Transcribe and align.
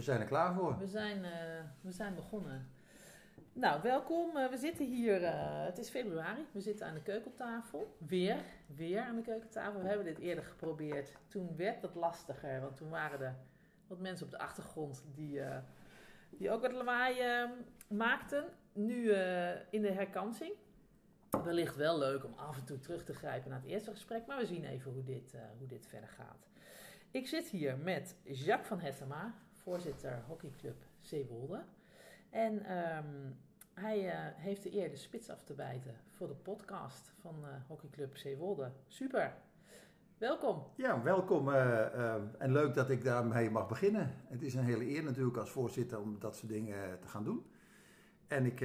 We 0.00 0.06
zijn 0.06 0.20
er 0.20 0.26
klaar 0.26 0.54
voor. 0.54 0.78
We 0.78 0.86
zijn, 0.86 1.24
eh, 1.24 1.30
we 1.80 1.92
zijn 1.92 2.14
begonnen. 2.14 2.68
Nou, 3.52 3.82
welkom. 3.82 4.36
Eh, 4.36 4.50
we 4.50 4.56
zitten 4.56 4.86
hier, 4.86 5.24
eh, 5.24 5.64
het 5.64 5.78
is 5.78 5.90
februari, 5.90 6.46
we 6.52 6.60
zitten 6.60 6.86
aan 6.86 6.94
de 6.94 7.02
keukentafel. 7.02 7.96
Weer, 7.98 8.36
weer 8.66 9.00
aan 9.00 9.16
de 9.16 9.22
keukentafel. 9.22 9.80
We 9.80 9.88
hebben 9.88 10.06
dit 10.06 10.18
eerder 10.18 10.44
geprobeerd. 10.44 11.12
Toen 11.28 11.56
werd 11.56 11.82
het 11.82 11.94
lastiger, 11.94 12.60
want 12.60 12.76
toen 12.76 12.88
waren 12.88 13.20
er 13.20 13.34
wat 13.86 13.98
mensen 13.98 14.26
op 14.26 14.30
de 14.30 14.38
achtergrond 14.38 15.04
die, 15.14 15.42
die 16.30 16.50
ook 16.50 16.62
wat 16.62 16.72
lawaai 16.72 17.20
eh, 17.20 17.50
maakten. 17.88 18.44
Nu 18.72 19.12
in 19.70 19.82
de 19.82 19.92
herkansing. 19.92 20.52
Wellicht 21.44 21.76
wel 21.76 21.98
leuk 21.98 22.24
om 22.24 22.34
af 22.34 22.58
en 22.58 22.64
toe 22.64 22.78
terug 22.78 23.04
te 23.04 23.14
grijpen 23.14 23.50
naar 23.50 23.60
het 23.60 23.68
eerste 23.68 23.90
gesprek, 23.90 24.26
maar 24.26 24.38
we 24.38 24.46
zien 24.46 24.64
even 24.64 24.92
hoe 24.92 25.04
dit, 25.04 25.34
hoe 25.58 25.66
dit 25.68 25.86
verder 25.86 26.08
gaat. 26.08 26.48
Ik 27.10 27.26
zit 27.26 27.48
hier 27.48 27.78
met 27.78 28.16
Jacques 28.22 28.68
van 28.68 28.80
Hettema, 28.80 29.34
voorzitter 29.62 30.22
hockeyclub 30.26 30.76
Zeewolde. 31.00 31.62
En 32.30 32.64
ehm, 32.64 33.32
hij 33.74 34.10
eh, 34.10 34.18
heeft 34.34 34.62
de 34.62 34.74
eer 34.76 34.90
de 34.90 34.96
spits 34.96 35.30
af 35.30 35.44
te 35.44 35.54
bijten 35.54 35.94
voor 36.10 36.28
de 36.28 36.34
podcast 36.34 37.12
van 37.20 37.34
eh, 37.44 37.48
hockeyclub 37.66 38.16
Zeewolde. 38.16 38.70
Super, 38.86 39.34
welkom. 40.18 40.62
Ja, 40.76 41.02
welkom 41.02 41.52
eh, 41.52 42.14
en 42.38 42.52
leuk 42.52 42.74
dat 42.74 42.90
ik 42.90 43.04
daarmee 43.04 43.50
mag 43.50 43.68
beginnen. 43.68 44.14
Het 44.28 44.42
is 44.42 44.54
een 44.54 44.64
hele 44.64 44.88
eer 44.88 45.02
natuurlijk 45.02 45.36
als 45.36 45.50
voorzitter 45.50 46.00
om 46.00 46.18
dat 46.18 46.36
soort 46.36 46.52
dingen 46.52 47.00
te 47.00 47.08
gaan 47.08 47.24
doen. 47.24 47.46
En 48.26 48.46
ik, 48.46 48.60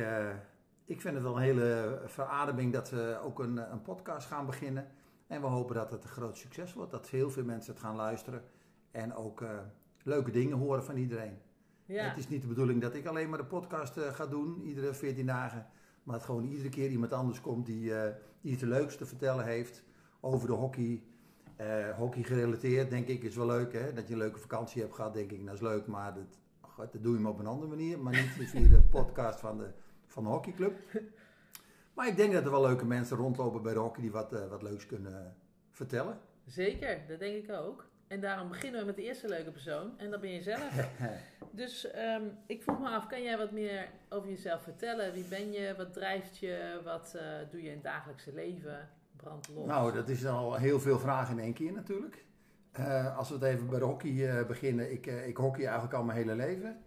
ik 0.85 1.01
vind 1.01 1.13
het 1.13 1.23
wel 1.23 1.35
een 1.35 1.41
hele 1.41 2.01
verademing 2.05 2.73
dat 2.73 2.89
we 2.89 3.19
ook 3.23 3.39
een, 3.39 3.71
een 3.71 3.81
podcast 3.81 4.27
gaan 4.27 4.45
beginnen. 4.45 4.87
En 5.27 5.41
we 5.41 5.47
hopen 5.47 5.75
dat 5.75 5.91
het 5.91 6.03
een 6.03 6.09
groot 6.09 6.37
succes 6.37 6.73
wordt, 6.73 6.91
dat 6.91 7.09
heel 7.09 7.29
veel 7.29 7.43
mensen 7.43 7.73
het 7.73 7.81
gaan 7.81 7.95
luisteren 7.95 8.43
en 8.91 9.13
ook 9.13 9.43
leuke 10.05 10.31
dingen 10.31 10.57
horen 10.57 10.83
van 10.83 10.97
iedereen. 10.97 11.37
Ja, 11.85 12.03
Het 12.03 12.17
is 12.17 12.27
niet 12.27 12.41
de 12.41 12.47
bedoeling 12.47 12.81
dat 12.81 12.95
ik 12.95 13.05
alleen 13.05 13.29
maar 13.29 13.37
de 13.37 13.45
podcast 13.45 13.97
eh, 13.97 14.13
ga 14.13 14.27
doen, 14.27 14.61
iedere 14.61 14.93
14 14.93 15.25
dagen. 15.25 15.67
Maar 16.03 16.15
dat 16.15 16.25
gewoon 16.25 16.45
iedere 16.45 16.69
keer 16.69 16.89
iemand 16.89 17.13
anders 17.13 17.41
komt 17.41 17.65
die, 17.65 17.95
eh, 17.95 18.13
die 18.41 18.51
het 18.51 18.61
leukste 18.61 18.97
te 18.97 19.05
vertellen 19.05 19.45
heeft 19.45 19.83
over 20.19 20.47
de 20.47 20.53
hockey. 20.53 21.03
Eh, 21.55 21.89
hockey 21.89 22.23
gerelateerd, 22.23 22.89
denk 22.89 23.07
ik, 23.07 23.23
is 23.23 23.35
wel 23.35 23.45
leuk. 23.45 23.73
Hè? 23.73 23.93
Dat 23.93 24.07
je 24.07 24.13
een 24.13 24.19
leuke 24.19 24.39
vakantie 24.39 24.81
hebt 24.81 24.93
gehad, 24.93 25.13
denk 25.13 25.31
ik, 25.31 25.45
dat 25.45 25.53
is 25.53 25.61
leuk. 25.61 25.87
Maar 25.87 26.13
dat, 26.13 26.39
god, 26.61 26.91
dat 26.91 27.03
doe 27.03 27.13
je 27.13 27.19
maar 27.19 27.31
op 27.31 27.39
een 27.39 27.47
andere 27.47 27.69
manier. 27.69 27.99
Maar 27.99 28.13
niet 28.13 28.49
via 28.49 28.67
de 28.67 28.81
podcast 28.81 29.39
van 29.39 29.57
de, 29.57 29.71
van 30.05 30.23
de 30.23 30.29
hockeyclub. 30.29 30.79
Maar 31.93 32.07
ik 32.07 32.17
denk 32.17 32.33
dat 32.33 32.45
er 32.45 32.51
wel 32.51 32.61
leuke 32.61 32.85
mensen 32.85 33.17
rondlopen 33.17 33.61
bij 33.61 33.73
de 33.73 33.79
hockey 33.79 34.01
die 34.01 34.11
wat, 34.11 34.31
wat 34.49 34.61
leuks 34.61 34.85
kunnen 34.85 35.35
vertellen. 35.71 36.19
zeker, 36.45 37.07
dat 37.07 37.19
denk 37.19 37.43
ik 37.43 37.51
ook. 37.51 37.85
En 38.07 38.19
daarom 38.19 38.47
beginnen 38.47 38.79
we 38.79 38.85
met 38.85 38.95
de 38.95 39.03
eerste 39.03 39.27
leuke 39.27 39.51
persoon, 39.51 39.99
en 39.99 40.11
dat 40.11 40.21
ben 40.21 40.31
je 40.31 40.41
zelf. 40.41 40.71
Dus 41.55 41.91
ehm, 41.91 42.23
ik 42.45 42.63
vroeg 42.63 42.79
me 42.79 42.89
af, 42.89 43.07
kan 43.07 43.23
jij 43.23 43.37
wat 43.37 43.51
meer 43.51 43.89
over 44.09 44.29
jezelf 44.29 44.61
vertellen? 44.61 45.13
Wie 45.13 45.23
ben 45.23 45.51
je? 45.51 45.73
Wat 45.77 45.93
drijft 45.93 46.37
je? 46.37 46.81
Wat 46.83 47.13
eh, 47.15 47.23
doe 47.51 47.61
je 47.61 47.67
in 47.67 47.73
het 47.73 47.83
dagelijkse 47.83 48.33
leven? 48.33 48.89
Brand 49.15 49.49
los. 49.55 49.67
Nou, 49.67 49.93
dat 49.93 50.09
is 50.09 50.25
al 50.25 50.55
heel 50.55 50.79
veel 50.79 50.99
vragen 50.99 51.37
in 51.37 51.43
één 51.43 51.53
keer 51.53 51.71
natuurlijk. 51.71 52.25
Eh, 52.71 53.17
als 53.17 53.29
we 53.29 53.33
het 53.33 53.43
even 53.43 53.69
bij 53.69 53.79
de 53.79 53.85
hockey 53.85 54.29
eh, 54.29 54.45
beginnen. 54.45 54.91
Ik, 54.91 55.05
ik 55.05 55.37
hockey 55.37 55.63
eigenlijk 55.63 55.93
al 55.93 56.03
mijn 56.03 56.17
hele 56.17 56.35
leven. 56.35 56.77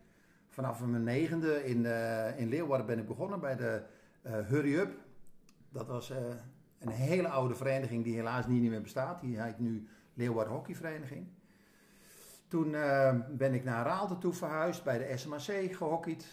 Vanaf 0.48 0.84
mijn 0.84 1.04
negende 1.04 1.64
in, 1.64 1.84
in 2.36 2.48
Leeuwarden 2.48 2.86
ben 2.86 2.98
ik 2.98 3.06
begonnen 3.06 3.40
bij 3.40 3.56
de 3.56 3.82
Hurry 4.22 4.74
Up. 4.74 4.90
Dat 5.70 5.86
was 5.86 6.12
een 6.78 6.88
hele 6.88 7.28
oude 7.28 7.54
vereniging 7.54 8.04
die 8.04 8.16
helaas 8.16 8.46
niet 8.46 8.70
meer 8.70 8.82
bestaat. 8.82 9.20
Die 9.20 9.40
heet 9.40 9.58
nu 9.58 9.88
Leeuwarden 10.18 10.54
Hockeyvereniging. 10.54 11.26
Toen 12.48 12.74
eh, 12.74 13.14
ben 13.30 13.54
ik 13.54 13.64
naar 13.64 13.84
Raalte 13.84 14.18
toe 14.18 14.32
verhuisd, 14.32 14.84
bij 14.84 14.98
de 14.98 15.16
SMAC 15.16 15.76
gehockeyd. 15.76 16.26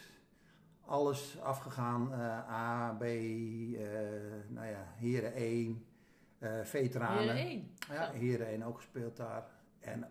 Alles 0.85 1.39
afgegaan, 1.41 2.13
eh, 2.13 2.51
A, 2.51 2.95
B, 2.99 3.03
eh, 3.03 3.09
nou 4.47 4.67
ja, 4.67 4.87
Heren 4.95 5.33
1, 5.35 5.85
eh 6.39 6.51
veteranen. 6.63 7.19
Heren 7.19 7.35
één. 7.35 7.71
Ja, 7.89 8.05
Zo. 8.05 8.11
Heren 8.11 8.47
1 8.47 8.63
ook 8.63 8.77
gespeeld 8.77 9.17
daar. 9.17 9.43
En 9.79 10.09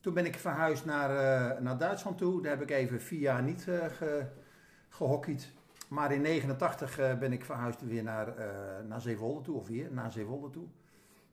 toen 0.00 0.14
ben 0.14 0.26
ik 0.26 0.38
verhuisd 0.38 0.84
naar, 0.84 1.62
naar 1.62 1.78
Duitsland 1.78 2.18
toe. 2.18 2.42
Daar 2.42 2.50
heb 2.50 2.62
ik 2.62 2.70
even 2.70 3.00
vier 3.00 3.20
jaar 3.20 3.42
niet 3.42 3.62
ge, 3.62 4.26
gehockeyd. 4.88 5.52
Maar 5.88 6.12
in 6.12 6.20
89 6.20 6.98
eh, 6.98 7.18
ben 7.18 7.32
ik 7.32 7.44
verhuisd 7.44 7.80
weer 7.80 8.02
naar, 8.02 8.34
naar 8.88 9.00
Zeewolde 9.00 9.40
toe, 9.40 9.56
of 9.56 9.68
weer 9.68 9.92
naar 9.92 10.12
Zeewolde 10.12 10.50
toe. 10.50 10.66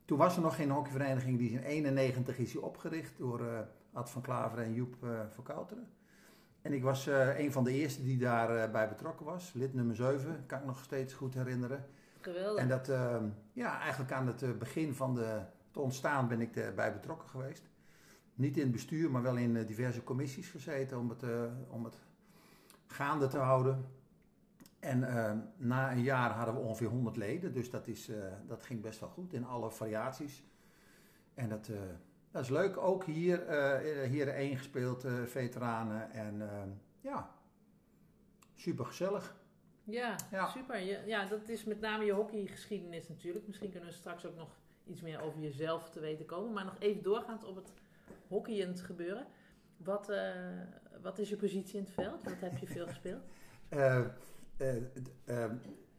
Toen 0.06 0.18
was 0.18 0.36
er 0.36 0.41
nog 0.41 0.56
geen 0.56 0.69
hockeyvereniging. 0.69 1.38
Die 1.38 1.50
is 1.50 1.56
in 1.56 1.64
91 1.64 2.38
is 2.38 2.52
die 2.52 2.62
opgericht 2.62 3.18
door 3.18 3.47
eh, 3.47 3.59
Ad 3.94 4.09
van 4.09 4.22
Klaver 4.22 4.59
en 4.59 4.74
Joep 4.74 5.03
eh 5.03 5.19
van 5.30 5.44
Kouteren. 5.44 5.88
En 6.62 6.74
ik 6.74 6.84
was 6.84 7.08
eh, 7.08 7.40
een 7.40 7.52
van 7.52 7.64
de 7.64 7.72
eerste 7.72 8.03
die 8.03 8.18
daarbij 8.18 8.72
bij 8.72 8.90
betrokken 8.90 9.25
was. 9.25 9.53
Lid 9.53 9.74
nummer 9.74 9.96
7, 9.96 10.44
kan 10.46 10.59
ik 10.59 10.66
nog 10.66 10.84
steeds 10.84 11.13
goed 11.13 11.34
herinneren. 11.34 11.86
Geweldig. 12.22 12.62
En 12.62 12.68
dat, 12.68 12.90
ehm, 12.90 13.25
ja, 13.53 13.80
eigenlijk 13.80 14.12
aan 14.12 14.28
het 14.28 14.59
begin 14.59 14.94
van 14.94 15.16
de, 15.16 15.42
het 15.68 15.78
ontstaan 15.78 16.28
ben 16.28 16.42
ik 16.42 16.56
erbij 16.56 16.94
betrokken 16.94 17.30
geweest. 17.30 17.63
Niet 18.36 18.58
in 18.58 18.63
het 18.63 18.72
bestuur, 18.72 19.12
maar 19.12 19.22
wel 19.22 19.38
in 19.38 19.66
diverse 19.66 20.03
commissies 20.03 20.50
gezeten 20.50 21.00
om 21.00 21.09
het, 21.09 21.24
om 21.69 21.84
het 21.84 21.97
gaande 22.88 23.28
te 23.28 23.38
houden. 23.38 23.86
En 24.83 25.03
ehm, 25.03 25.38
na 25.57 25.91
een 25.91 26.01
jaar 26.01 26.29
hadden 26.31 26.55
we 26.55 26.61
ongeveer 26.61 26.88
100 26.88 27.16
leden, 27.17 27.53
dus 27.53 27.69
dat, 27.69 27.88
is, 27.88 28.09
eh, 28.09 28.17
dat 28.47 28.63
ging 28.63 28.81
best 28.81 28.99
wel 28.99 29.09
goed 29.09 29.33
in 29.33 29.45
alle 29.45 29.71
variaties. 29.71 30.44
En 31.33 31.49
dat, 31.49 31.67
eh, 31.67 31.79
dat 32.31 32.44
is 32.44 32.49
leuk. 32.49 32.77
Ook 32.77 33.03
hier, 33.05 33.47
eh 33.47 34.09
hier 34.09 34.27
één 34.27 34.57
gespeeld, 34.57 35.05
veteranen. 35.25 36.11
En 36.11 36.41
ehm, 36.49 36.69
ja, 37.01 37.29
super 38.55 38.85
gezellig. 38.85 39.35
Ja, 39.83 40.16
Ja. 40.31 40.47
super. 40.47 41.07
Ja, 41.07 41.25
dat 41.25 41.50
is 41.50 41.63
met 41.63 41.79
name 41.79 42.05
je 42.05 42.11
hockeygeschiedenis 42.11 43.09
natuurlijk. 43.09 43.47
Misschien 43.47 43.69
kunnen 43.69 43.89
we 43.89 43.95
straks 43.95 44.25
ook 44.25 44.35
nog 44.35 44.50
iets 44.85 45.01
meer 45.01 45.21
over 45.21 45.39
jezelf 45.39 45.89
te 45.89 46.00
weten 46.00 46.25
komen. 46.25 46.53
Maar 46.53 46.65
nog 46.65 46.75
even 46.79 47.03
doorgaand 47.03 47.44
op 47.44 47.55
het 47.55 47.71
hockeyend 48.27 48.81
gebeuren. 48.81 49.25
Wat, 49.77 50.11
wat 51.01 51.19
is 51.19 51.29
je 51.29 51.35
positie 51.35 51.77
in 51.77 51.83
het 51.83 51.94
veld? 51.94 52.23
Wat 52.23 52.39
heb 52.39 52.57
je 52.57 52.67
veel 52.67 52.88
gespeeld? 52.88 53.23
Eh, 54.58 54.75
eh, 55.24 55.52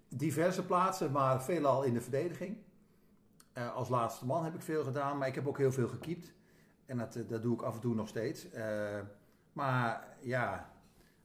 diverse 0.09 0.65
plaatsen, 0.65 1.13
maar 1.13 1.43
veelal 1.43 1.83
in 1.83 1.95
de 1.95 2.01
verdediging. 2.01 2.57
Eh, 3.53 3.75
als 3.75 3.89
laatste 3.89 4.27
man 4.27 4.45
heb 4.45 4.55
ik 4.55 4.63
veel 4.63 4.85
gedaan, 4.85 5.19
maar 5.19 5.29
ik 5.29 5.35
heb 5.35 5.47
ook 5.47 5.59
heel 5.59 5.73
veel 5.73 5.89
gekiept. 5.89 6.33
En 6.87 6.99
dat, 6.99 7.19
dat 7.29 7.43
doe 7.43 7.55
ik 7.55 7.63
af 7.63 7.75
en 7.75 7.81
toe 7.81 7.95
nog 7.95 8.09
steeds. 8.09 8.47
Maar 9.53 10.17
ja, 10.21 10.73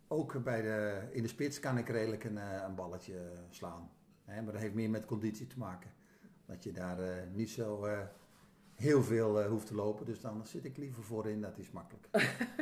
ook 0.08 0.44
bij 0.44 0.62
de, 0.62 1.08
in 1.12 1.22
de 1.22 1.28
spits 1.28 1.60
kan 1.60 1.78
ik 1.78 1.90
redelijk 1.90 2.24
een, 2.24 2.38
een 2.38 2.76
balletje 2.76 3.32
slaan. 3.50 3.92
Hè, 4.26 4.42
maar 4.42 4.52
dat 4.52 4.62
heeft 4.62 4.74
meer 4.74 4.90
met 4.90 5.06
conditie 5.06 5.48
te 5.48 5.58
maken. 5.58 5.92
Dat 6.46 6.64
je 6.64 6.72
daar 6.72 7.28
niet 7.34 7.50
zo 7.50 7.88
heel 8.74 9.04
veel 9.04 9.44
hoeft 9.44 9.68
te 9.68 9.76
lopen. 9.76 10.06
Dus 10.06 10.22
dan 10.22 10.48
zit 10.48 10.66
ik 10.66 10.78
liever 10.78 11.04
voorin, 11.04 11.42
dat 11.42 11.58
is 11.58 11.72
makkelijk. 11.72 12.08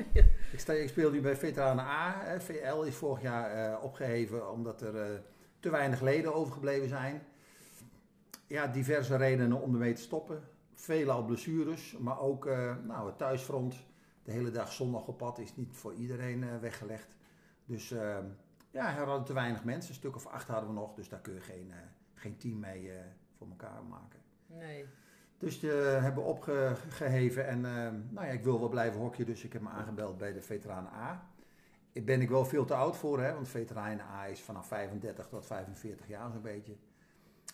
Ik, 0.69 0.89
speel 0.89 1.11
nu 1.11 1.21
bij 1.21 1.35
Veteranen 1.35 1.85
A. 1.85 2.39
VL 2.39 2.81
is 2.81 2.95
vorig 2.95 3.21
jaar 3.21 3.51
eh, 3.51 3.83
opgeheven 3.83 4.51
omdat 4.51 4.81
er 4.81 5.01
eh, 5.01 5.19
te 5.59 5.69
weinig 5.69 6.01
leden 6.01 6.33
overgebleven 6.33 6.87
zijn. 6.87 7.23
Ja, 8.47 8.67
diverse 8.67 9.15
redenen 9.15 9.61
om 9.61 9.73
ermee 9.73 9.93
te 9.93 10.01
stoppen. 10.01 10.43
Veelal 10.73 11.25
blessures, 11.25 11.97
maar 11.97 12.19
ook 12.19 12.45
eh, 12.45 12.75
nou, 12.83 13.07
het 13.07 13.17
thuisfront. 13.17 13.75
De 14.23 14.31
hele 14.31 14.51
dag 14.51 14.71
zondag 14.71 15.07
op 15.07 15.17
pad 15.17 15.39
is 15.39 15.55
niet 15.55 15.75
voor 15.75 15.93
iedereen 15.93 16.59
weggelegd. 16.59 17.15
Dus 17.65 17.91
eh, 17.91 18.17
ja, 18.71 18.97
er 18.97 19.05
hadden 19.05 19.25
te 19.25 19.33
weinig 19.33 19.63
mensen. 19.63 19.89
Een 19.89 19.95
stuk 19.95 20.15
of 20.15 20.25
acht 20.25 20.47
hadden 20.47 20.69
we 20.69 20.75
nog, 20.75 20.93
dus 20.93 21.09
daar 21.09 21.19
kun 21.19 21.33
je 21.33 21.41
geen, 21.41 21.73
geen 22.13 22.37
team 22.37 22.59
mee 22.59 22.91
voor 23.37 23.47
elkaar 23.47 23.83
maken. 23.83 24.19
Nee. 24.47 24.85
Dus 25.37 25.59
de 25.59 25.97
hebben 26.01 26.23
opgeheven 26.23 27.47
en 27.47 27.65
eh, 27.65 27.71
nou 28.09 28.25
ja, 28.27 28.31
ik 28.33 28.43
wil 28.43 28.59
wel 28.59 28.69
blijven 28.69 28.99
hockeyen, 29.01 29.25
dus 29.25 29.43
ik 29.43 29.53
heb 29.53 29.61
me 29.61 29.69
aangebeld 29.69 30.17
bij 30.17 30.33
de 30.33 30.41
Veteranen 30.41 30.91
A. 30.91 31.27
Ik 31.91 32.05
ben 32.05 32.21
ik 32.21 32.29
wel 32.29 32.45
veel 32.45 32.65
te 32.65 32.73
oud 32.73 32.97
voor, 32.97 33.21
hè, 33.21 33.33
want 33.33 33.47
Veteranen 33.47 34.05
A 34.05 34.25
is 34.27 34.41
vanaf 34.41 34.67
35 34.67 35.27
tot 35.27 35.45
45 35.45 36.07
jaar 36.07 36.31
zo'n 36.31 36.41
beetje. 36.41 36.75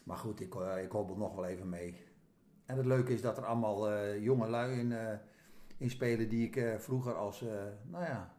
Maar 0.04 0.18
goed, 0.18 0.40
ik, 0.42 0.56
eh, 0.56 0.84
ik 0.84 0.92
hobbel 0.92 1.16
nog 1.16 1.36
wel 1.36 1.46
even 1.46 1.70
mee. 1.70 1.96
En 2.66 2.78
het 2.78 2.86
leuke 2.86 3.14
is 3.14 3.22
dat 3.22 3.38
er 3.38 3.46
allemaal 3.46 3.90
eh, 3.92 4.24
jonge 4.24 4.48
lui 4.48 4.80
in, 4.80 4.92
eh, 4.92 5.14
in 5.78 5.90
spelen 5.90 6.30
die 6.30 6.46
ik 6.48 6.56
eh, 6.56 6.76
vroeger 6.78 7.14
als, 7.16 7.42
eh, 7.42 7.48
nou 7.84 8.04
ja, 8.04 8.34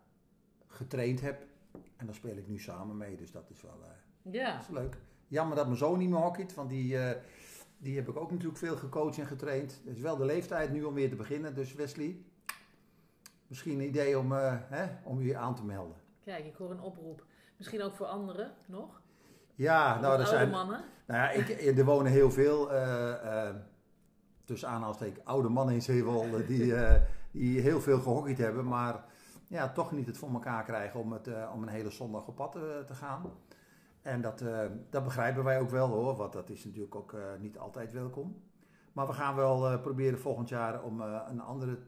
getraind 0.67 1.21
heb. 1.21 1.43
En 1.97 2.07
daar 2.07 2.15
speel 2.15 2.37
ik 2.37 2.49
nu 2.49 2.59
samen 2.59 2.97
mee, 2.97 3.17
dus 3.17 3.31
dat 3.31 3.51
is 3.51 3.63
wel... 3.63 3.81
eh, 3.83 4.33
Ja, 4.33 4.53
dat 4.53 4.63
is 4.63 4.69
leuk. 4.69 4.97
Jammer 5.29 5.57
dat 5.57 5.67
mijn 5.67 5.79
zoon 5.79 5.99
niet 5.99 6.09
meer 6.11 6.19
hockeyt, 6.21 6.55
want 6.55 6.69
die, 6.69 6.99
eh, 6.99 7.21
die 7.85 7.97
heb 7.97 8.09
ik 8.09 8.17
ook 8.17 8.31
natuurlijk 8.31 8.59
veel 8.59 8.77
gecoacht 8.77 9.19
en 9.19 9.27
getraind. 9.27 9.81
Het 9.85 9.97
is 9.97 10.03
wel 10.03 10.17
de 10.17 10.25
leeftijd 10.25 10.73
nu 10.73 10.83
om 10.83 10.95
weer 10.95 11.09
te 11.09 11.17
beginnen. 11.17 11.55
Dus 11.55 11.75
Wesley, 11.75 12.17
misschien 13.47 13.79
een 13.79 13.87
idee 13.87 14.19
om, 14.19 14.33
eh, 14.33 14.55
hè, 14.61 14.87
om 15.05 15.23
je 15.23 15.37
aan 15.37 15.55
te 15.55 15.65
melden. 15.65 15.97
kijk, 16.25 16.45
ik 16.45 16.55
hoor 16.55 16.71
een 16.71 16.81
oproep. 16.81 17.25
Misschien 17.57 17.83
ook 17.83 17.95
voor 17.95 18.07
anderen 18.07 18.53
nog? 18.67 19.03
Ja, 19.55 20.01
nou, 20.01 20.05
er 20.05 20.11
oude 20.11 20.27
zijn, 20.27 20.51
mannen? 20.51 20.85
nou 21.07 21.21
ja, 21.21 21.31
ik, 21.31 21.79
er 21.79 21.85
wonen 21.85 22.13
heel 22.13 22.31
veel, 22.31 22.73
eh, 22.73 23.49
eh, 23.49 23.55
tussen 24.45 24.69
aanhalingstekens, 24.69 25.25
oude 25.25 25.49
mannen 25.49 25.75
in 25.75 25.83
Zeewolde 25.83 26.47
die, 26.47 26.75
eh, 26.85 27.01
die 27.31 27.61
heel 27.61 27.81
veel 27.81 28.01
gehockeyd 28.01 28.39
hebben. 28.39 28.65
Maar 28.65 29.05
ja, 29.49 29.73
toch 29.73 29.93
niet 29.93 30.07
het 30.07 30.19
voor 30.19 30.33
elkaar 30.33 30.65
krijgen 30.65 31.01
om, 31.01 31.13
het, 31.13 31.29
om 31.53 31.63
een 31.63 31.69
hele 31.69 31.91
zondag 31.91 32.27
op 32.27 32.37
pad 32.37 32.53
te 32.87 32.95
gaan. 32.95 33.33
En 34.05 34.21
dat, 34.21 34.45
dat 34.91 35.05
begrijpen 35.05 35.45
wij 35.45 35.61
ook 35.61 35.71
wel 35.71 35.89
hoor, 35.89 36.17
want 36.17 36.33
dat 36.33 36.51
is 36.51 36.65
natuurlijk 36.65 36.95
ook 36.95 37.17
niet 37.39 37.59
altijd 37.59 37.93
welkom. 37.93 38.43
Maar 38.93 39.07
we 39.07 39.13
gaan 39.13 39.35
wel 39.35 39.81
proberen 39.81 40.19
volgend 40.19 40.49
jaar 40.49 40.83
om 40.83 41.01
een 41.01 41.41
andere 41.41 41.79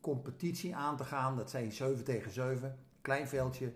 competitie 0.00 0.76
aan 0.76 0.96
te 0.96 1.04
gaan. 1.04 1.36
Dat 1.36 1.50
zijn 1.50 1.72
7 1.72 2.04
tegen 2.04 2.30
7, 2.30 2.78
klein 3.00 3.28
veldje. 3.28 3.72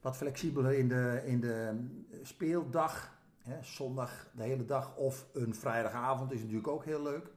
Wat 0.00 0.16
flexibeler 0.16 0.72
in 0.72 0.88
de, 0.88 1.22
in 1.24 1.40
de 1.40 1.88
speeldag. 2.22 3.18
Hè, 3.38 3.62
zondag 3.62 4.30
de 4.34 4.42
hele 4.42 4.64
dag 4.64 4.96
of 4.96 5.26
een 5.32 5.54
vrijdagavond 5.54 6.32
is 6.32 6.40
natuurlijk 6.40 6.68
ook 6.68 6.84
heel 6.84 7.02
leuk. 7.02 7.32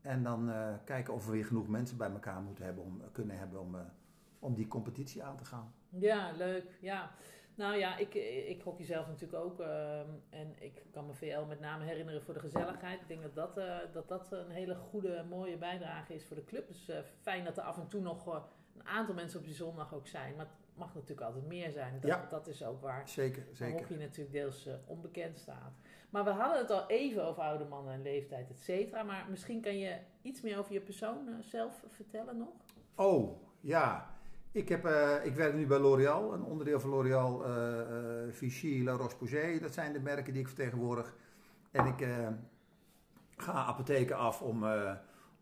En 0.00 0.22
dan 0.22 0.52
kijken 0.84 1.14
of 1.14 1.26
we 1.26 1.32
weer 1.32 1.44
genoeg 1.44 1.68
mensen 1.68 1.96
bij 1.96 2.10
elkaar 2.10 2.40
moeten 2.40 2.64
hebben 2.64 2.84
om, 2.84 3.02
kunnen 3.12 3.38
hebben 3.38 3.60
om, 3.60 3.76
om 4.38 4.54
die 4.54 4.68
competitie 4.68 5.24
aan 5.24 5.36
te 5.36 5.44
gaan. 5.44 5.74
Ja, 5.88 6.32
leuk. 6.36 6.78
Ja. 6.80 7.10
Nou 7.56 7.76
ja, 7.76 7.96
ik, 7.96 8.14
ik 8.48 8.62
hockey 8.62 8.84
zelf 8.84 9.06
natuurlijk 9.06 9.44
ook. 9.44 9.60
Uh, 9.60 9.98
en 10.30 10.54
ik 10.58 10.82
kan 10.90 11.06
me 11.06 11.14
VL 11.14 11.44
met 11.48 11.60
name 11.60 11.84
herinneren 11.84 12.22
voor 12.22 12.34
de 12.34 12.40
gezelligheid. 12.40 13.00
Ik 13.00 13.08
denk 13.08 13.22
dat 13.22 13.34
dat, 13.34 13.58
uh, 13.58 13.76
dat, 13.92 14.08
dat 14.08 14.32
een 14.32 14.50
hele 14.50 14.74
goede, 14.74 15.24
mooie 15.28 15.56
bijdrage 15.56 16.14
is 16.14 16.24
voor 16.26 16.36
de 16.36 16.44
club. 16.44 16.68
Dus 16.68 16.88
uh, 16.88 16.96
fijn 17.20 17.44
dat 17.44 17.56
er 17.56 17.62
af 17.62 17.78
en 17.78 17.88
toe 17.88 18.00
nog 18.00 18.26
een 18.26 18.86
aantal 18.86 19.14
mensen 19.14 19.38
op 19.38 19.44
die 19.44 19.54
zondag 19.54 19.94
ook 19.94 20.06
zijn. 20.06 20.36
Maar 20.36 20.46
het 20.46 20.54
mag 20.74 20.94
natuurlijk 20.94 21.26
altijd 21.26 21.46
meer 21.46 21.70
zijn. 21.70 22.00
Dat, 22.00 22.10
ja, 22.10 22.26
dat 22.28 22.46
is 22.46 22.64
ook 22.64 22.80
waar 22.80 23.08
zeker, 23.08 23.46
zeker. 23.52 23.78
hockey 23.78 23.96
natuurlijk 23.96 24.32
deels 24.32 24.68
onbekend 24.86 25.38
staat. 25.38 25.72
Maar 26.10 26.24
we 26.24 26.30
hadden 26.30 26.58
het 26.58 26.70
al 26.70 26.88
even 26.88 27.24
over 27.24 27.42
oude 27.42 27.64
mannen 27.64 27.94
en 27.94 28.02
leeftijd, 28.02 28.50
et 28.50 28.60
cetera. 28.60 29.02
Maar 29.02 29.26
misschien 29.30 29.60
kan 29.60 29.78
je 29.78 29.98
iets 30.22 30.40
meer 30.40 30.58
over 30.58 30.72
je 30.72 30.80
persoon 30.80 31.42
zelf 31.42 31.84
vertellen 31.90 32.36
nog? 32.36 32.54
Oh, 32.94 33.42
ja. 33.60 34.15
Ik, 34.56 34.68
heb, 34.68 34.86
uh, 34.86 35.24
ik 35.24 35.34
werk 35.34 35.54
nu 35.54 35.66
bij 35.66 35.78
L'Oréal, 35.78 36.32
een 36.32 36.42
onderdeel 36.42 36.80
van 36.80 36.90
L'Oréal, 36.90 37.48
uh, 37.48 38.32
Vichy, 38.32 38.82
La 38.84 38.92
Roche-Posay. 38.92 39.58
Dat 39.58 39.74
zijn 39.74 39.92
de 39.92 40.00
merken 40.00 40.32
die 40.32 40.42
ik 40.42 40.48
vertegenwoordig. 40.48 41.14
En 41.70 41.86
ik 41.86 42.06
ga 43.36 43.52
apotheken 43.52 44.16
af 44.16 44.42
om, 44.42 44.64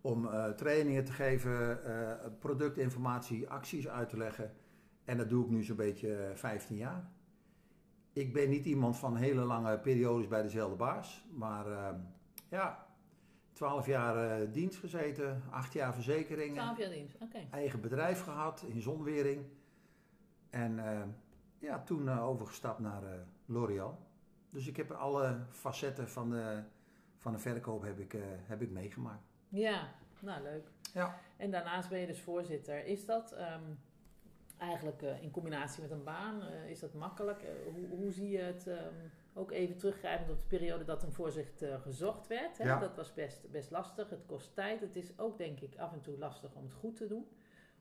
om 0.01 0.29
trainingen 0.57 1.05
te 1.05 1.13
geven, 1.13 1.81
productinformatie, 2.39 3.49
acties 3.49 3.89
uit 3.89 4.09
te 4.09 4.17
leggen. 4.17 4.53
En 5.05 5.17
dat 5.17 5.29
doe 5.29 5.45
ik 5.45 5.51
nu 5.51 5.63
zo'n 5.63 5.77
beetje 5.77 6.31
15 6.35 6.77
jaar. 6.77 7.11
Ik 8.13 8.33
ben 8.33 8.49
niet 8.51 8.65
iemand 8.65 8.97
van 8.97 9.17
hele 9.17 9.45
lange 9.45 9.79
periodes 9.79 10.29
bij 10.29 10.43
dezelfde 10.43 10.77
baas. 10.77 11.27
Maar 11.33 11.67
ja, 12.49 12.87
12 13.55 13.87
jaar 13.87 14.41
uh, 14.41 14.53
dienst 14.53 14.79
gezeten, 14.79 15.43
8 15.51 15.73
jaar 15.73 15.95
verzekeringen. 15.95 16.55
12 16.55 16.79
jaar 16.79 16.91
dienst, 16.91 17.17
oké. 17.21 17.39
Eigen 17.51 17.81
bedrijf 17.81 18.23
gehad 18.23 18.65
in 18.67 18.81
Zonwering. 18.81 19.45
En 20.51 20.73
uh, 20.73 21.03
ja, 21.59 21.83
toen 21.83 22.05
uh, 22.05 22.27
overgestapt 22.29 22.79
naar 22.79 23.03
L'Oréal. 23.47 23.99
Dus 24.51 24.67
ik 24.67 24.77
heb 24.77 24.91
alle 24.91 25.41
facetten 25.51 26.09
van 26.09 26.31
de, 26.31 26.63
van 27.19 27.33
de 27.33 27.39
verkoop 27.39 27.83
heb 27.83 27.99
ik, 27.99 28.17
heb 28.43 28.63
ik 28.63 28.71
meegemaakt. 28.71 29.29
Ja, 29.49 29.89
nou 30.21 30.43
leuk. 30.43 30.69
Ja. 30.93 31.19
En 31.37 31.51
daarnaast 31.51 31.89
ben 31.89 31.99
je 31.99 32.07
dus 32.07 32.21
voorzitter. 32.21 32.87
Is 32.87 33.07
dat 33.07 33.33
um, 33.33 33.79
eigenlijk 34.59 35.03
in 35.03 35.31
combinatie 35.31 35.83
met 35.83 35.91
een 35.91 36.05
baan, 36.05 36.43
is 36.69 36.81
dat 36.81 36.95
makkelijk? 36.95 37.45
hoe, 37.73 37.87
hoe 37.89 38.13
zie 38.13 38.31
je 38.31 38.39
het... 38.39 38.67
Um, 38.67 39.11
ook 39.35 39.51
even 39.51 39.77
teruggrijpend 39.77 40.31
op 40.31 40.39
de 40.39 40.57
periode 40.57 40.85
dat 40.85 41.03
een 41.03 41.13
voorzitter 41.13 41.79
gezocht 41.79 42.27
werd. 42.27 42.59
Hè? 42.59 42.65
Ja. 42.65 42.79
Dat 42.79 42.97
was 42.97 43.15
best, 43.15 43.51
best 43.51 43.71
lastig. 43.71 44.11
Het 44.11 44.27
kost 44.27 44.55
tijd. 44.55 44.81
Het 44.81 44.97
is 44.97 45.19
ook, 45.19 45.39
denk 45.39 45.61
ik, 45.61 45.79
af 45.79 45.93
en 45.93 46.01
toe 46.01 46.19
lastig 46.19 46.55
om 46.55 46.63
het 46.63 46.73
goed 46.73 46.97
te 46.97 47.07
doen. 47.07 47.27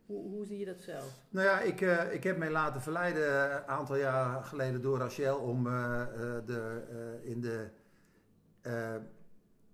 Hoe, 0.05 0.29
hoe 0.29 0.45
zie 0.45 0.59
je 0.59 0.65
dat 0.65 0.81
zelf? 0.81 1.19
Nou 1.29 1.47
ja, 1.47 1.59
ik, 1.59 1.81
uh, 1.81 2.13
ik 2.13 2.23
heb 2.23 2.37
mij 2.37 2.51
laten 2.51 2.81
verleiden 2.81 3.55
een 3.55 3.67
aantal 3.67 3.95
jaar 3.95 4.43
geleden 4.43 4.81
door 4.81 4.97
Rachel 4.97 5.37
om 5.37 5.67
uh, 5.67 6.05
de, 6.45 7.21
in 7.23 7.41
de 7.41 7.69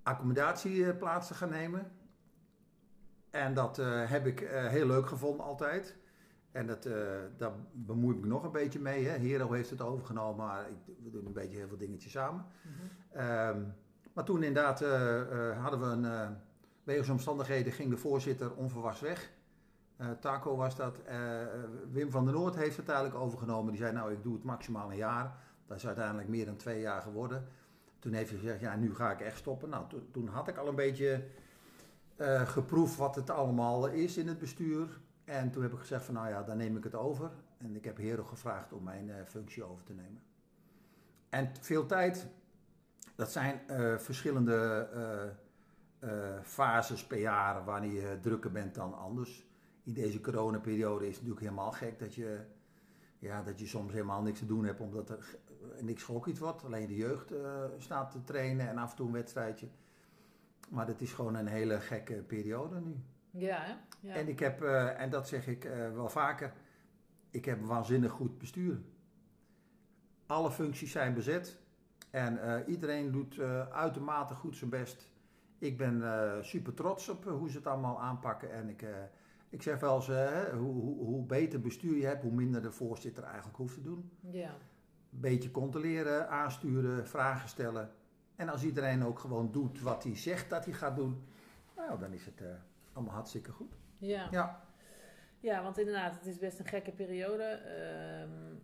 accommodatieplaats 0.03 1.27
te 1.27 1.33
gaan 1.33 1.49
nemen. 1.49 1.91
En 3.29 3.53
dat 3.53 3.77
heb 4.07 4.25
ik 4.25 4.39
heel 4.49 4.87
leuk 4.87 5.07
gevonden 5.07 5.45
altijd. 5.45 5.97
En 6.51 6.67
dat, 6.67 6.85
uh, 6.85 6.95
daar 7.37 7.51
bemoei 7.71 8.15
ik 8.15 8.21
me 8.21 8.27
nog 8.27 8.43
een 8.43 8.51
beetje 8.51 8.79
mee. 8.79 9.05
Hè. 9.05 9.17
Hero 9.17 9.51
heeft 9.51 9.69
het 9.69 9.81
overgenomen, 9.81 10.45
maar 10.45 10.69
ik, 10.69 10.95
we 11.03 11.09
doen 11.09 11.25
een 11.25 11.33
beetje 11.33 11.57
heel 11.57 11.67
veel 11.67 11.77
dingetjes 11.77 12.11
samen. 12.11 12.45
Mm 12.61 12.71
-hmm. 12.71 13.57
um, 13.57 13.73
maar 14.13 14.23
toen 14.23 14.43
inderdaad 14.43 14.81
uh, 14.81 14.89
uh, 14.89 15.61
hadden 15.61 15.79
we 15.79 16.07
een... 16.07 16.37
wegens 16.83 17.09
omstandigheden 17.09 17.73
ging 17.73 17.89
de 17.89 17.97
voorzitter 17.97 18.55
onverwachts 18.55 19.01
weg. 19.01 19.31
Taco 20.19 20.55
was 20.55 20.75
dat. 20.75 21.01
Wim 21.91 22.11
van 22.11 22.25
der 22.25 22.33
Noord 22.33 22.55
heeft 22.55 22.77
het 22.77 22.89
uiteindelijk 22.89 23.25
overgenomen. 23.25 23.71
Die 23.71 23.81
zei, 23.81 23.93
nou, 23.93 24.11
ik 24.11 24.23
doe 24.23 24.33
het 24.33 24.43
maximaal 24.43 24.91
een 24.91 24.97
jaar. 24.97 25.35
Dat 25.67 25.77
is 25.77 25.87
uiteindelijk 25.87 26.27
meer 26.27 26.45
dan 26.45 26.55
twee 26.55 26.81
jaar 26.81 27.01
geworden. 27.01 27.47
Toen 27.99 28.13
heeft 28.13 28.29
hij 28.29 28.39
gezegd, 28.39 28.59
ja, 28.59 28.75
nu 28.75 28.95
ga 28.95 29.11
ik 29.11 29.19
echt 29.19 29.37
stoppen. 29.37 29.69
Nou, 29.69 29.89
to 29.89 30.01
toen 30.11 30.27
had 30.27 30.47
ik 30.47 30.57
al 30.57 30.67
een 30.67 30.75
beetje 30.75 31.23
geproefd 32.45 32.95
wat 32.95 33.15
het 33.15 33.29
allemaal 33.29 33.87
is 33.87 34.17
in 34.17 34.27
het 34.27 34.39
bestuur. 34.39 34.99
En 35.29 35.51
toen 35.51 35.63
heb 35.63 35.73
ik 35.73 35.79
gezegd 35.79 36.05
van 36.05 36.13
nou 36.13 36.29
ja, 36.29 36.43
dan 36.43 36.57
neem 36.57 36.77
ik 36.77 36.83
het 36.83 36.95
over. 36.95 37.31
En 37.57 37.75
ik 37.75 37.85
heb 37.85 37.97
Hero 37.97 38.23
gevraagd 38.23 38.73
om 38.73 38.83
mijn 38.83 39.07
uh, 39.07 39.15
functie 39.25 39.63
over 39.63 39.83
te 39.83 39.93
nemen. 39.93 40.21
En 41.29 41.51
veel 41.59 41.85
tijd, 41.85 42.27
dat 43.15 43.31
zijn 43.31 43.61
uh, 43.69 43.97
verschillende 43.97 44.89
uh, 46.03 46.39
fases 46.43 47.05
per 47.05 47.19
jaar 47.19 47.65
wanneer 47.65 47.91
je 47.91 48.19
drukker 48.21 48.51
bent 48.51 48.75
dan 48.75 48.97
anders. 48.97 49.47
In 49.83 49.93
deze 49.93 50.21
coronaperiode 50.21 51.07
is 51.07 51.15
het 51.15 51.23
natuurlijk 51.23 51.41
helemaal 51.41 51.71
gek 51.71 51.99
dat 51.99 52.15
je, 52.15 52.39
ja, 53.19 53.43
dat 53.43 53.59
je 53.59 53.67
soms 53.67 53.91
helemaal 53.91 54.21
niks 54.21 54.39
te 54.39 54.45
doen 54.45 54.65
hebt 54.65 54.79
omdat 54.79 55.09
er 55.09 55.37
niks 55.79 56.03
gehockeyd 56.03 56.37
wordt. 56.37 56.63
Alleen 56.63 56.87
de 56.87 56.95
jeugd 56.95 57.33
staat 57.77 58.11
te 58.11 58.23
trainen 58.23 58.69
en 58.69 58.77
af 58.77 58.89
en 58.89 58.95
toe 58.95 59.07
een 59.07 59.13
wedstrijdje. 59.13 59.67
Maar 60.69 60.87
het 60.87 61.01
is 61.01 61.13
gewoon 61.13 61.35
een 61.35 61.47
hele 61.47 61.79
gekke 61.79 62.13
periode 62.13 62.79
nu. 62.79 62.95
Ja, 63.31 63.61
hè? 63.61 63.73
Ja. 63.99 64.13
En 64.13 64.27
ik 64.27 64.39
heb, 64.39 64.61
uh, 64.61 65.01
en 65.01 65.09
dat 65.09 65.27
zeg 65.27 65.47
ik 65.47 65.65
uh, 65.65 65.93
wel 65.93 66.09
vaker, 66.09 66.53
ik 67.29 67.45
heb 67.45 67.61
waanzinnig 67.61 68.11
goed 68.11 68.37
bestuur. 68.37 68.81
Alle 70.25 70.51
functies 70.51 70.91
zijn 70.91 71.13
bezet 71.13 71.57
en 72.09 72.33
uh, 72.33 72.55
iedereen 72.67 73.11
doet 73.11 73.39
uitermate 73.71 74.33
goed 74.33 74.55
zijn 74.55 74.69
best. 74.69 75.09
Ik 75.57 75.77
ben 75.77 76.03
super 76.45 76.73
trots 76.73 77.09
op 77.09 77.23
hoe 77.23 77.49
ze 77.49 77.57
het 77.57 77.67
allemaal 77.67 78.01
aanpakken. 78.01 78.51
En 78.51 78.69
ik, 78.69 78.85
ik 79.49 79.61
zeg 79.61 79.79
wel 79.79 79.95
eens, 79.95 80.07
hoe, 80.51 80.73
hoe, 80.73 81.05
hoe, 81.05 81.25
beter 81.25 81.61
bestuur 81.61 81.97
je 81.97 82.05
hebt, 82.05 82.21
hoe 82.21 82.31
minder 82.31 82.61
de 82.61 82.71
voorzitter 82.71 83.23
eigenlijk 83.23 83.57
hoeft 83.57 83.73
te 83.73 83.81
doen. 83.81 84.11
Ja. 84.19 84.55
Beetje 85.09 85.51
controleren, 85.51 86.29
aansturen, 86.29 87.07
vragen 87.07 87.49
stellen. 87.49 87.91
En 88.35 88.49
als 88.49 88.63
iedereen 88.63 89.05
ook 89.05 89.19
gewoon 89.19 89.51
doet 89.51 89.81
wat 89.81 90.03
hij 90.03 90.15
zegt 90.15 90.49
dat 90.49 90.65
hij 90.65 90.73
gaat 90.73 90.95
doen, 90.95 91.23
nou, 91.75 91.99
dan 91.99 92.13
is 92.13 92.25
het 92.25 92.41
allemaal 92.93 93.13
hartstikke 93.13 93.51
goed. 93.51 93.73
Ja. 93.97 94.27
ja. 94.31 94.67
Ja, 95.39 95.63
want 95.63 95.77
inderdaad, 95.77 96.15
het 96.15 96.25
is 96.25 96.37
best 96.37 96.59
een 96.59 96.67
gekke 96.67 96.91
periode. 96.91 97.59
Um, 98.21 98.61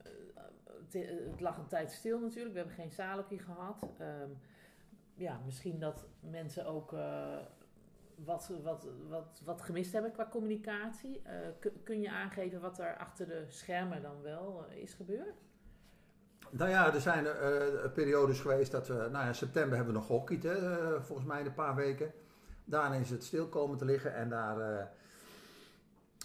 het, 0.86 0.94
het, 1.32 1.42
lag 1.42 1.58
een 1.58 1.68
tijd 1.68 1.92
stil 1.92 2.20
natuurlijk. 2.20 2.54
We 2.54 2.60
hebben 2.60 2.76
geen 2.76 2.92
zaalhockey 2.92 3.38
gehad. 3.38 3.84
Um, 4.02 4.38
ja, 5.14 5.40
misschien 5.46 5.80
dat 5.80 6.06
mensen 6.20 6.66
ook 6.66 6.94
uh, 6.94 7.38
wat, 8.16 8.52
wat, 8.64 8.88
wat, 9.10 9.42
wat 9.46 9.62
gemist 9.62 9.94
hebben 9.94 10.12
qua 10.12 10.28
communicatie. 10.32 11.22
Uh, 11.26 11.70
kun 11.84 12.02
je 12.02 12.12
aangeven 12.12 12.62
wat 12.62 12.80
er 12.80 12.98
achter 12.98 13.28
de 13.28 13.46
schermen 13.50 14.02
dan 14.02 14.22
wel 14.22 14.66
uh, 14.70 14.78
is 14.78 14.94
gebeurd? 14.94 15.44
Nou 16.50 16.70
ja, 16.70 16.94
er 16.94 17.02
zijn 17.02 17.26
periodes 17.94 18.40
geweest 18.40 18.72
dat 18.72 18.88
we... 18.88 18.94
Nou 18.94 19.26
ja, 19.26 19.34
september 19.34 19.76
hebben 19.76 19.94
we 19.94 20.00
nog 20.00 20.08
gehockeyd, 20.08 20.44
hè, 20.44 21.02
volgens 21.02 21.28
mij 21.28 21.46
een 21.46 21.54
paar 21.54 21.76
weken. 21.76 22.14
Daarna 22.66 22.96
is 22.96 23.10
het 23.10 23.24
stil 23.24 23.48
komen 23.48 23.78
te 23.78 23.86
liggen 23.86 24.14
en 24.14 24.30
daar 24.30 24.58
uh, 24.60 24.84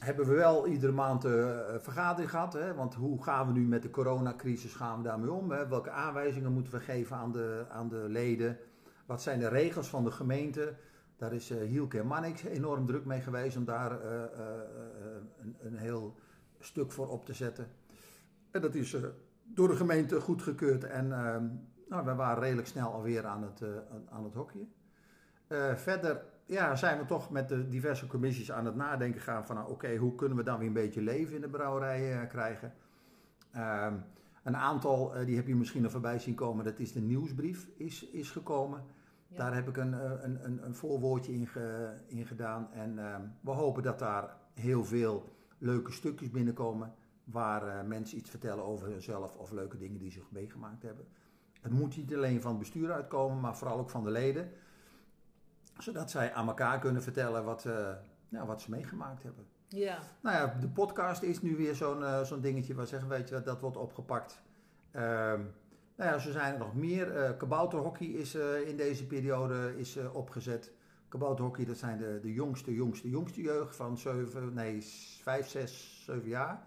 hebben 0.01 0.27
we 0.27 0.35
wel 0.35 0.67
iedere 0.67 0.93
maand 0.93 1.25
een 1.25 1.33
uh, 1.33 1.75
vergadering 1.79 2.31
gehad. 2.31 2.53
Hè? 2.53 2.75
Want 2.75 2.95
hoe 2.95 3.23
gaan 3.23 3.47
we 3.47 3.53
nu 3.53 3.67
met 3.67 3.83
de 3.83 3.91
coronacrisis 3.91 4.75
gaan 4.75 4.97
we 4.97 5.03
daarmee 5.03 5.33
om? 5.33 5.51
Hè? 5.51 5.69
Welke 5.69 5.91
aanwijzingen 5.91 6.53
moeten 6.53 6.73
we 6.73 6.81
geven 6.81 7.17
aan 7.17 7.33
de, 7.33 7.65
aan 7.71 7.89
de 7.89 8.05
leden? 8.09 8.59
Wat 9.07 9.23
zijn 9.23 9.39
de 9.39 9.49
regels 9.49 9.89
van 9.89 10.05
de 10.05 10.11
gemeente? 10.11 10.75
Daar 11.17 11.33
is 11.33 11.51
uh, 11.51 11.69
Hielke 11.69 11.99
en 11.99 12.07
Mannix 12.07 12.43
enorm 12.45 12.87
druk 12.87 13.05
mee 13.05 13.21
geweest 13.21 13.57
om 13.57 13.65
daar 13.65 14.05
een, 14.05 15.57
een, 15.59 15.77
heel 15.77 16.15
stuk 16.61 16.93
voor 16.93 17.09
op 17.09 17.25
te 17.25 17.35
zetten. 17.35 17.67
En 18.51 18.61
dat 18.61 18.75
is 18.75 18.97
door 19.45 19.69
de 19.69 19.77
gemeente 19.77 20.21
goedgekeurd 20.21 20.85
en 20.85 21.09
nou, 21.89 22.05
we 22.05 22.15
waren 22.15 22.43
redelijk 22.43 22.69
snel 22.69 22.93
alweer 22.93 23.27
aan 23.27 23.43
het, 23.43 23.63
aan 24.11 24.25
het 24.25 24.35
hockeyen. 24.35 24.73
Uh, 25.53 25.75
verder 25.75 26.23
ja, 26.47 26.77
zijn 26.77 26.99
we 26.99 27.05
toch 27.05 27.31
met 27.31 27.49
de 27.49 27.69
diverse 27.69 28.07
commissies 28.07 28.53
aan 28.53 28.67
het 28.67 28.75
nadenken 28.75 29.21
gaan 29.21 29.47
van 29.47 29.55
nou, 29.55 29.67
oké, 29.67 29.75
okay, 29.85 29.97
hoe 29.97 30.15
kunnen 30.15 30.37
we 30.37 30.43
dan 30.43 30.59
weer 30.59 30.67
een 30.67 30.73
beetje 30.73 31.03
leven 31.03 31.35
in 31.35 31.41
de 31.41 31.49
brouwerij 31.49 32.23
uh, 32.23 32.29
krijgen. 32.29 32.73
Uh, 33.57 33.93
een 34.43 34.57
aantal, 34.57 35.17
uh, 35.17 35.27
die 35.27 35.37
heb 35.37 35.47
je 35.47 35.55
misschien 35.55 35.83
nog 35.83 35.91
voorbij 35.91 36.19
zien 36.19 36.35
komen, 36.35 36.65
dat 36.65 36.79
is 36.79 36.93
de 36.93 37.01
nieuwsbrief 37.01 37.69
is, 37.77 38.11
is 38.11 38.31
gekomen. 38.31 38.83
Ja. 39.27 39.37
Daar 39.37 39.55
heb 39.55 39.69
ik 39.69 39.77
een, 39.77 39.93
een, 40.25 40.45
een, 40.45 40.65
een 40.65 40.75
voorwoordje 40.75 41.33
in, 41.33 41.47
ge, 41.47 41.95
in 42.07 42.27
gedaan 42.27 42.69
en 42.73 42.99
ehm, 42.99 43.23
we 43.41 43.51
hopen 43.51 43.83
dat 43.83 43.99
daar 43.99 44.37
heel 44.55 44.85
veel 44.85 45.29
leuke 45.59 45.93
stukjes 45.93 46.31
binnenkomen 46.31 46.95
waar 47.25 47.67
eh, 47.67 47.87
mensen 47.87 48.19
iets 48.19 48.31
vertellen 48.31 48.65
over 48.65 48.89
hunzelf 48.89 49.37
of 49.37 49.51
leuke 49.51 49.77
dingen 49.77 49.99
die 49.99 50.11
ze 50.11 50.23
meegemaakt 50.29 50.83
hebben. 50.83 51.07
Het 51.61 51.73
moet 51.73 51.97
niet 51.97 52.15
alleen 52.15 52.41
van 52.41 52.51
het 52.51 52.59
bestuur 52.59 52.93
uitkomen, 52.93 53.41
maar 53.41 53.57
vooral 53.57 53.79
ook 53.79 53.91
van 53.91 54.05
de 54.05 54.11
leden. 54.11 54.51
Zodat 55.83 56.11
zij 56.11 56.33
aan 56.33 56.49
elkaar 56.49 56.79
kunnen 56.79 57.03
vertellen 57.03 57.45
wat, 57.45 57.65
uh, 57.65 57.89
ja, 58.29 58.47
wat 58.47 58.61
ze 58.61 58.71
meegemaakt 58.71 59.23
hebben. 59.23 59.47
Ja. 59.69 59.99
Nou 60.21 60.37
ja, 60.37 60.57
de 60.61 60.69
podcast 60.69 61.23
is 61.23 61.43
nu 61.43 61.57
weer 61.57 61.75
zo'n 61.75 62.01
uh, 62.01 62.21
zo'n 62.21 62.41
dingetje 62.41 62.75
waar 62.75 62.87
zeggen, 62.87 63.09
weet 63.09 63.29
je, 63.29 63.43
dat 63.43 63.61
wordt 63.61 63.77
opgepakt. 63.77 64.41
Ehm, 64.91 65.41
nou 65.97 66.11
ja, 66.11 66.19
zo 66.19 66.31
zijn 66.31 66.53
er 66.53 66.59
nog 66.59 66.75
meer. 66.75 67.17
Uh, 67.17 67.37
kabouterhockey 67.37 68.07
is 68.07 68.35
in 68.67 68.77
deze 68.77 69.07
periode 69.07 69.79
is, 69.79 69.99
opgezet. 70.13 70.73
Kabouterhockey, 71.09 71.65
dat 71.65 71.77
zijn 71.77 71.99
de, 71.99 72.19
de 72.23 72.33
jongste, 72.33 72.75
jongste, 72.75 73.09
jongste 73.09 73.43
jeugd 73.43 73.77
van 73.77 73.99
7, 73.99 74.55
nee, 74.55 74.83
5, 75.23 75.49
6, 75.49 76.03
7 76.05 76.29
jaar. 76.29 76.67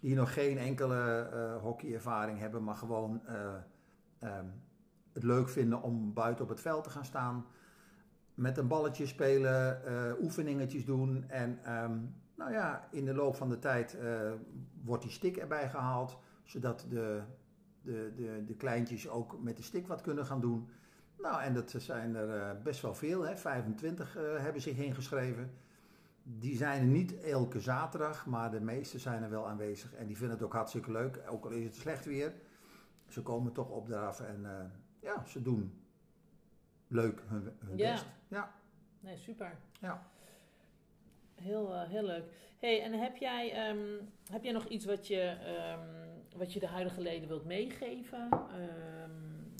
Die 0.00 0.14
nog 0.14 0.32
geen 0.32 0.58
enkele 0.58 1.28
hockeyervaring 1.62 2.38
hebben, 2.38 2.64
maar 2.64 2.76
gewoon 2.76 3.20
um, 4.22 4.52
het 5.12 5.22
leuk 5.22 5.48
vinden 5.48 5.82
om 5.82 6.12
buiten 6.12 6.44
op 6.44 6.50
het 6.50 6.60
veld 6.60 6.84
te 6.84 6.90
gaan 6.90 7.04
staan. 7.04 7.46
Met 8.36 8.58
een 8.58 8.68
balletje 8.68 9.06
spelen, 9.06 9.80
uh, 9.86 10.22
oefeningetjes 10.22 10.84
doen. 10.84 11.24
En 11.28 11.74
um, 11.82 12.14
nou 12.36 12.52
ja, 12.52 12.88
in 12.90 13.04
de 13.04 13.14
loop 13.14 13.36
van 13.36 13.48
de 13.48 13.58
tijd 13.58 13.96
uh, 14.00 14.32
wordt 14.84 15.02
die 15.02 15.12
stick 15.12 15.36
erbij 15.36 15.68
gehaald. 15.68 16.18
Zodat 16.44 16.86
de, 16.88 17.20
de, 17.82 18.12
de, 18.16 18.44
de 18.46 18.54
kleintjes 18.54 19.08
ook 19.08 19.42
met 19.42 19.56
de 19.56 19.62
stick 19.62 19.86
wat 19.86 20.00
kunnen 20.00 20.26
gaan 20.26 20.40
doen. 20.40 20.68
Nou, 21.18 21.42
en 21.42 21.54
dat 21.54 21.74
zijn 21.76 22.14
er 22.14 22.36
uh, 22.36 22.62
best 22.62 22.82
wel 22.82 22.94
veel. 22.94 23.22
Hè? 23.22 23.36
25 23.36 24.16
hebben 24.38 24.62
zich 24.62 24.76
ingeschreven. 24.76 25.50
Die 26.22 26.56
zijn 26.56 26.80
er 26.80 26.86
niet 26.86 27.20
elke 27.20 27.60
zaterdag, 27.60 28.26
maar 28.26 28.50
de 28.50 28.60
meeste 28.60 28.98
zijn 28.98 29.22
er 29.22 29.30
wel 29.30 29.48
aanwezig. 29.48 29.94
En 29.94 30.06
die 30.06 30.16
vinden 30.16 30.36
het 30.36 30.46
ook 30.46 30.52
hartstikke 30.52 30.92
leuk, 30.92 31.22
ook 31.28 31.44
al 31.44 31.50
is 31.50 31.64
het 31.64 31.74
slecht 31.74 32.04
weer 32.04 32.32
ze 33.08 33.22
komen 33.22 33.52
toch 33.52 33.70
opdraven 33.70 34.28
en 34.28 34.40
uh, 34.42 34.50
ja, 35.00 35.24
ze 35.24 35.42
doen 35.42 35.85
leuk 36.88 37.22
hun, 37.26 37.52
hun 37.58 37.76
ja. 37.76 37.92
best. 37.92 38.06
Ja. 38.28 38.54
Nee, 39.00 39.16
super. 39.16 39.58
Ja. 39.80 40.06
Heel, 41.34 41.72
uh, 41.72 41.82
heel 41.82 42.02
leuk. 42.02 42.24
hey, 42.58 42.82
en 42.82 42.92
heb 42.92 43.16
jij, 43.16 43.70
um, 43.70 44.12
heb 44.30 44.42
jij 44.42 44.52
nog 44.52 44.64
iets 44.64 44.84
wat 44.84 45.06
je, 45.06 45.36
um, 45.72 46.38
wat 46.38 46.52
je 46.52 46.60
de 46.60 46.66
huidige 46.66 47.00
leden 47.00 47.28
wilt 47.28 47.44
meegeven? 47.44 48.28
Um, 48.32 49.52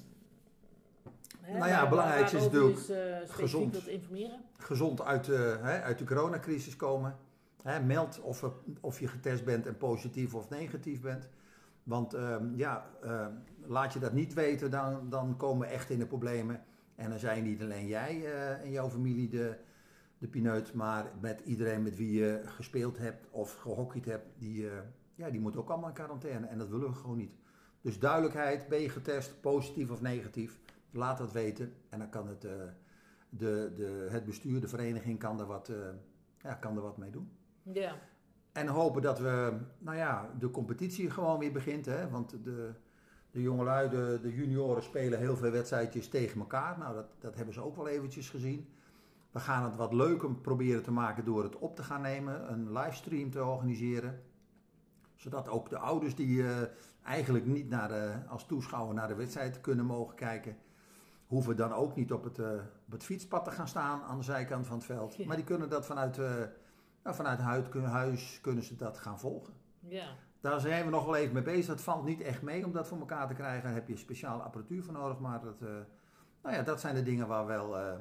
hè, 1.41 1.59
nou 1.59 1.71
ja, 1.71 1.81
het 1.81 1.89
belangrijkste 1.89 2.37
is 2.37 2.43
natuurlijk 2.43 2.79
is, 2.79 2.91
uh, 2.91 3.17
gezond, 3.27 3.73
wilt 3.73 3.87
informeren. 3.87 4.41
gezond 4.59 5.03
uit, 5.03 5.29
uh, 5.29 5.63
hè, 5.63 5.83
uit 5.83 5.99
de 5.99 6.05
coronacrisis 6.05 6.77
komen. 6.77 7.17
Hè, 7.63 7.81
meld 7.81 8.21
of, 8.21 8.51
of 8.81 9.01
je 9.01 9.09
getest 9.09 9.45
bent 9.45 9.67
en 9.67 9.77
positief 9.77 10.35
of 10.35 10.51
negatief 10.51 11.01
bent. 11.01 11.29
Want 11.83 12.17
ja, 12.55 12.87
uh, 13.05 13.27
laat 13.67 13.93
je 13.93 13.99
dat 13.99 14.13
niet 14.13 14.35
weten, 14.35 14.71
dan, 14.71 15.11
dan 15.11 15.37
komen 15.37 15.69
we 15.69 15.75
echt 15.75 15.91
in 15.91 15.99
de 15.99 16.07
problemen. 16.07 16.65
En 16.97 17.11
dan 17.11 17.19
zijn 17.19 17.45
niet 17.45 17.63
alleen 17.63 17.87
jij 17.87 18.17
uh, 18.17 18.51
en 18.51 18.71
jouw 18.71 18.89
familie 18.89 19.29
de, 19.29 19.57
de 20.19 20.29
pineut, 20.29 20.75
maar 20.75 21.13
met 21.21 21.41
iedereen 21.41 21.83
met 21.83 21.97
wie 21.97 22.13
je 22.13 22.43
gespeeld 22.45 22.99
hebt 22.99 23.27
of 23.31 23.55
gehockeyd 23.55 24.05
hebt, 24.05 24.27
die, 24.39 24.63
uh, 24.63 24.73
ja, 25.15 25.31
die 25.31 25.41
moet 25.41 25.57
ook 25.57 25.69
allemaal 25.69 25.89
in 25.89 25.95
quarantaine. 25.95 26.47
En 26.47 26.59
dat 26.59 26.69
willen 26.69 26.89
we 26.89 26.95
gewoon 26.95 27.17
niet. 27.17 27.35
Dus 27.81 27.99
duidelijkheid, 27.99 28.69
ben 28.69 28.81
je 28.81 28.89
getest, 28.89 29.41
positief 29.41 29.91
of 29.91 30.01
negatief, 30.01 30.59
laat 30.91 31.19
dat 31.19 31.33
weten. 31.33 31.73
En 31.89 31.99
dan 31.99 32.11
kan 32.11 32.29
het, 32.29 32.41
de, 32.41 33.73
de, 33.77 34.07
het 34.11 34.25
bestuur, 34.25 34.61
de 34.61 34.69
vereniging, 34.69 35.19
kan 35.19 35.41
er 35.41 35.47
wat, 35.47 35.71
ja, 36.43 36.55
kan 36.55 36.77
er 36.77 36.83
wat 36.83 36.97
mee 36.97 37.11
doen. 37.11 37.31
Ja. 37.63 37.99
En 38.53 38.67
hopen 38.67 39.03
dat 39.03 39.19
we, 39.19 39.59
nou 39.79 39.97
ja, 39.97 40.35
de 40.39 40.51
competitie 40.51 41.11
gewoon 41.11 41.39
weer 41.39 41.53
begint. 41.53 41.87
Hè? 41.87 42.11
Want 42.11 42.45
de, 42.45 42.75
de 43.37 43.43
jongelui, 43.43 43.89
de, 43.89 44.19
de 44.23 44.35
junioren 44.35 44.83
spelen 44.83 45.19
heel 45.19 45.37
veel 45.37 45.51
wedstrijdjes 45.51 46.09
tegen 46.09 46.41
elkaar. 46.41 46.79
Nou, 46.79 46.95
dat, 46.95 47.07
dat 47.19 47.35
hebben 47.35 47.55
ze 47.55 47.61
ook 47.61 47.77
wel 47.77 47.89
eventjes 47.89 48.31
gezien. 48.31 48.69
We 49.31 49.41
gaan 49.41 49.65
het 49.65 49.77
wat 49.77 49.93
leuker 49.93 50.35
proberen 50.35 50.83
te 50.83 50.91
maken 50.91 51.25
door 51.25 51.43
het 51.43 51.59
op 51.59 51.77
te 51.77 51.83
gaan 51.83 52.01
nemen. 52.01 52.53
Een 52.53 52.73
livestream 52.73 53.31
te 53.31 53.45
organiseren. 53.45 54.23
Zodat 55.17 55.49
ook 55.49 55.69
de 55.69 55.79
ouders 55.79 56.15
die 56.15 56.39
uh, 56.39 56.51
eigenlijk 57.03 57.47
niet 57.47 57.69
naar 57.69 57.89
de, 57.89 58.15
als 58.29 58.47
toeschouwer 58.47 58.95
naar 58.95 59.09
de 59.09 59.15
wedstrijd 59.15 59.61
kunnen 59.61 59.85
mogen 59.85 60.15
kijken. 60.15 60.57
Hoeven 61.27 61.57
dan 61.57 61.73
ook 61.73 61.97
niet 61.97 62.13
op 62.13 62.25
het, 62.25 62.39
uh, 62.39 62.53
op 62.87 62.93
het 62.93 63.05
fietspad 63.05 63.45
te 63.45 63.51
gaan 63.51 63.69
staan 63.69 64.03
aan 64.03 64.19
de 64.19 64.25
zijkant 64.25 64.67
van 64.67 64.77
het 64.77 64.87
veld. 64.87 65.17
Ja. 65.17 65.27
Maar 65.27 65.37
die 65.37 65.45
kunnen 65.45 65.69
dat 65.69 65.87
vanuit... 65.87 66.19
Uh, 66.19 66.35
nou, 67.03 67.17
vanuit 67.17 67.39
huis, 67.39 67.67
huis 67.85 68.41
kunnen 68.43 68.65
ze 68.65 68.77
dat 68.77 68.99
gaan 68.99 69.19
volgen. 69.19 69.55
Ja. 69.81 70.09
Daar 70.47 70.61
zijn 70.61 70.85
we 70.85 70.91
nog 70.91 71.05
wel 71.05 71.17
even 71.17 71.35
mee 71.35 71.43
bezig. 71.43 71.67
Dat 71.67 71.81
valt 71.81 72.05
niet 72.05 72.21
echt 72.21 72.43
mee 72.43 72.65
om 72.65 72.73
dat 72.73 72.89
voor 72.89 72.99
elkaar 72.99 73.29
te 73.29 73.35
krijgen. 73.35 73.63
Daar 73.63 73.75
heb 73.75 73.89
je 73.89 73.97
speciale 73.97 74.43
apparatuur 74.43 74.83
voor 74.83 74.93
nodig. 74.93 75.19
Maar 75.19 75.41
dat, 75.41 75.61
uh, 75.63 75.69
nou 76.43 76.55
ja, 76.55 76.63
dat 76.63 76.81
zijn 76.81 76.95
de 76.95 77.03
dingen 77.03 77.27
waar 77.27 77.47
wel 77.47 77.79
uh, 77.79 77.93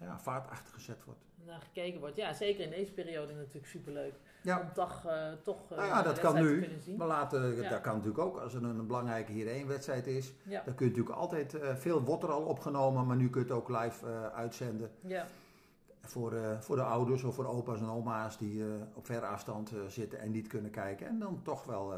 ja, 0.00 0.18
vaart 0.18 0.50
achter 0.50 0.74
gezet 0.74 1.04
wordt. 1.04 1.20
Naar 1.46 1.60
gekeken 1.60 2.00
wordt. 2.00 2.16
Ja, 2.16 2.32
zeker 2.32 2.64
in 2.64 2.70
deze 2.70 2.92
periode 2.92 3.34
natuurlijk 3.34 3.66
superleuk. 3.66 4.14
Ja. 4.42 4.60
Om 4.60 4.72
toch, 4.72 5.06
uh, 5.06 5.32
toch 5.42 5.70
nou 5.70 5.86
ja, 5.86 6.02
dat 6.02 6.18
kan 6.18 6.34
nu. 6.34 6.68
Maar 6.96 7.06
later, 7.06 7.62
ja. 7.62 7.70
dat 7.70 7.80
kan 7.80 7.92
natuurlijk 7.92 8.24
ook. 8.24 8.38
Als 8.38 8.54
er 8.54 8.64
een 8.64 8.86
belangrijke 8.86 9.32
hier 9.32 9.48
één 9.48 9.66
wedstrijd 9.66 10.06
is. 10.06 10.32
Ja. 10.42 10.62
Dan 10.64 10.74
kun 10.74 10.86
je 10.86 10.92
natuurlijk 10.92 11.18
altijd, 11.18 11.56
veel 11.74 12.02
wordt 12.02 12.22
er 12.22 12.30
al 12.30 12.42
opgenomen. 12.42 13.06
Maar 13.06 13.16
nu 13.16 13.30
kun 13.30 13.40
je 13.40 13.46
het 13.46 13.56
ook 13.56 13.68
live 13.68 14.30
uitzenden. 14.32 14.90
Ja 15.00 15.26
voor, 16.02 16.32
uh, 16.32 16.60
voor 16.60 16.76
de 16.76 16.82
ouders 16.82 17.22
of 17.22 17.34
voor 17.34 17.46
opa's 17.46 17.80
en 17.80 17.88
oma's 17.88 18.38
die 18.38 18.54
uh, 18.54 18.74
op 18.94 19.06
verre 19.06 19.26
afstand 19.26 19.72
uh, 19.72 19.86
zitten 19.86 20.18
en 20.18 20.30
niet 20.30 20.46
kunnen 20.46 20.70
kijken. 20.70 21.06
En 21.06 21.18
dan 21.18 21.42
toch 21.42 21.64
wel 21.64 21.94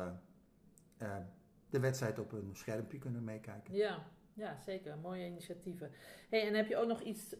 de 1.70 1.80
wedstrijd 1.80 2.18
op 2.18 2.32
een 2.32 2.50
schermpje 2.52 2.98
kunnen 2.98 3.24
meekijken. 3.24 3.74
Ja, 3.74 4.02
ja 4.32 4.56
zeker. 4.64 4.98
Mooie 4.98 5.26
initiatieven. 5.26 5.90
Hey, 6.30 6.46
en 6.46 6.54
heb 6.54 6.68
je 6.68 6.76
ook 6.76 6.88
nog 6.88 7.00
iets 7.00 7.36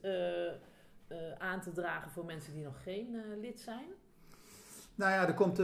aan 1.38 1.61
te 1.61 1.73
dragen 1.73 2.11
voor 2.11 2.25
mensen 2.25 2.52
die 2.52 2.64
nog 2.64 2.83
geen 2.83 3.38
lid 3.40 3.61
zijn? 3.61 3.88
Nou 4.94 5.12
ja, 5.12 5.26
er 5.26 5.35
komt 5.35 5.61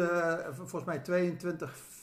volgens 0.50 0.84
mij 0.84 0.98
22 0.98 1.98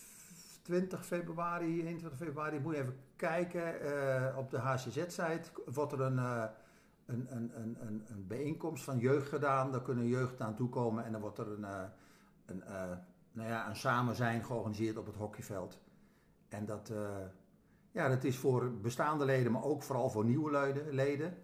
20 0.62 1.06
februari, 1.06 1.82
21 1.82 2.20
februari, 2.20 2.60
moet 2.60 2.76
je 2.76 2.82
even 2.82 3.00
kijken. 3.16 3.74
op 4.38 4.50
de 4.50 4.58
HCZ-site 4.58 5.50
wordt 5.66 5.92
er 5.92 6.02
een 6.02 6.50
een, 7.08 7.28
een, 7.30 7.52
een, 7.62 7.78
een, 7.80 8.04
een 8.08 8.28
bijeenkomst 8.28 8.84
van 8.84 9.00
jeugd 9.00 9.30
gedaan. 9.30 9.72
Daar 9.72 9.82
kunnen 9.82 10.08
jeugd 10.08 10.42
aan 10.42 10.56
toekomen 10.56 11.06
en 11.06 11.12
dan 11.12 11.22
wordt 11.22 11.38
er 11.38 11.52
een, 11.52 11.62
uh, 11.62 11.84
een, 12.46 12.64
uh, 12.68 12.92
nou 13.32 13.50
ja, 13.50 13.70
een 13.70 13.76
samen 13.76 14.16
zijn 14.16 14.44
georganiseerd 14.44 14.98
op 14.98 15.06
het 15.06 15.16
hockeyveld. 15.16 15.80
En 16.50 16.66
dat, 16.66 16.90
uh, 16.90 17.10
ja, 17.92 18.08
dat 18.08 18.24
is 18.24 18.38
voor 18.38 18.72
bestaande 18.72 19.26
leden, 19.26 19.52
maar 19.52 19.64
ook 19.64 19.84
vooral 19.84 20.10
voor 20.10 20.26
nieuwe 20.26 20.74
leden. 20.92 21.38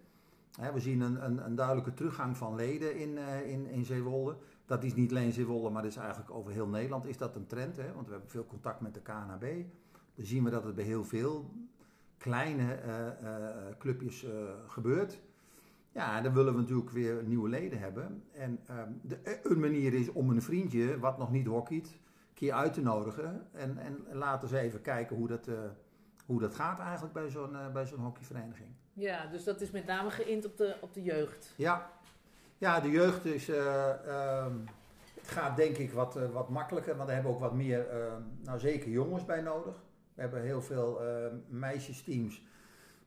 we 0.72 0.80
zien 0.80 1.00
een, 1.00 1.24
een, 1.24 1.44
een, 1.44 1.54
duidelijke 1.54 1.94
teruggang 1.94 2.36
van 2.36 2.54
leden 2.54 2.96
in, 2.96 3.18
in, 3.46 3.66
in 3.66 3.84
Zeewolde. 3.84 4.36
Dat 4.66 4.84
is 4.84 4.94
niet 4.94 5.10
alleen 5.10 5.32
Zeewolde, 5.32 5.70
maar 5.70 5.82
dat 5.82 5.90
is 5.90 5.96
eigenlijk 5.96 6.30
over 6.30 6.52
heel 6.52 6.68
Nederland 6.68 7.06
is 7.06 7.18
dat 7.18 7.36
een 7.36 7.46
trend. 7.46 7.76
Hè? 7.76 7.92
Want 7.92 8.06
we 8.06 8.12
hebben 8.12 8.30
veel 8.30 8.46
contact 8.46 8.80
met 8.80 8.94
de 8.94 9.00
KNHB. 9.00 9.64
Dan 10.14 10.24
zien 10.26 10.44
we 10.44 10.50
dat 10.50 10.64
het 10.64 10.74
bij 10.74 10.84
heel 10.84 11.04
veel 11.04 11.50
kleine 12.18 12.78
clubjes 13.78 14.26
gebeurt. 14.66 15.20
Ja, 15.94 16.20
dan 16.20 16.32
willen 16.32 16.54
we 16.54 16.60
natuurlijk 16.60 16.90
weer 16.90 17.22
nieuwe 17.24 17.48
leden 17.48 17.78
hebben. 17.78 18.22
En 18.32 18.60
um, 18.70 19.00
de, 19.02 19.40
een 19.42 19.60
manier 19.60 19.94
is 19.94 20.12
om 20.12 20.30
een 20.30 20.42
vriendje, 20.42 20.98
wat 20.98 21.18
nog 21.18 21.30
niet 21.30 21.46
hockeyt, 21.46 21.86
een 21.86 22.34
keer 22.34 22.52
uit 22.52 22.72
te 22.72 22.82
nodigen. 22.82 23.46
En, 23.52 23.78
en 23.78 24.04
laten 24.12 24.48
ze 24.48 24.58
even 24.58 24.80
kijken 24.80 25.16
hoe 25.16 25.28
dat, 25.28 25.48
uh, 25.48 25.54
hoe 26.26 26.40
dat 26.40 26.54
gaat 26.54 26.78
eigenlijk 26.78 27.14
bij 27.14 27.28
zo'n 27.28 27.52
uh, 27.52 27.72
bij 27.72 27.86
zo'n 27.86 27.98
hockeyvereniging. 27.98 28.68
Ja, 28.92 29.26
dus 29.26 29.44
dat 29.44 29.60
is 29.60 29.70
met 29.70 29.86
name 29.86 30.10
geïnt 30.10 30.44
op 30.44 30.56
de, 30.56 30.76
op 30.80 30.94
de 30.94 31.02
jeugd. 31.02 31.52
Ja, 31.56 31.90
ja 32.58 32.80
de 32.80 32.90
jeugd 32.90 33.24
is, 33.24 33.48
uh, 33.48 33.88
um, 34.44 34.64
het 35.14 35.28
gaat 35.28 35.56
denk 35.56 35.76
ik 35.76 35.92
wat, 35.92 36.18
wat 36.32 36.48
makkelijker, 36.48 36.96
want 36.96 37.06
daar 37.06 37.14
hebben 37.14 37.34
we 37.34 37.38
ook 37.38 37.44
wat 37.44 37.54
meer, 37.54 37.86
nou 38.42 38.58
zeker 38.58 38.90
jongens 38.90 39.24
bij 39.24 39.40
nodig. 39.40 39.82
We 40.14 40.20
hebben 40.20 40.42
heel 40.42 40.62
veel 40.62 41.00
meisjesteams, 41.48 42.46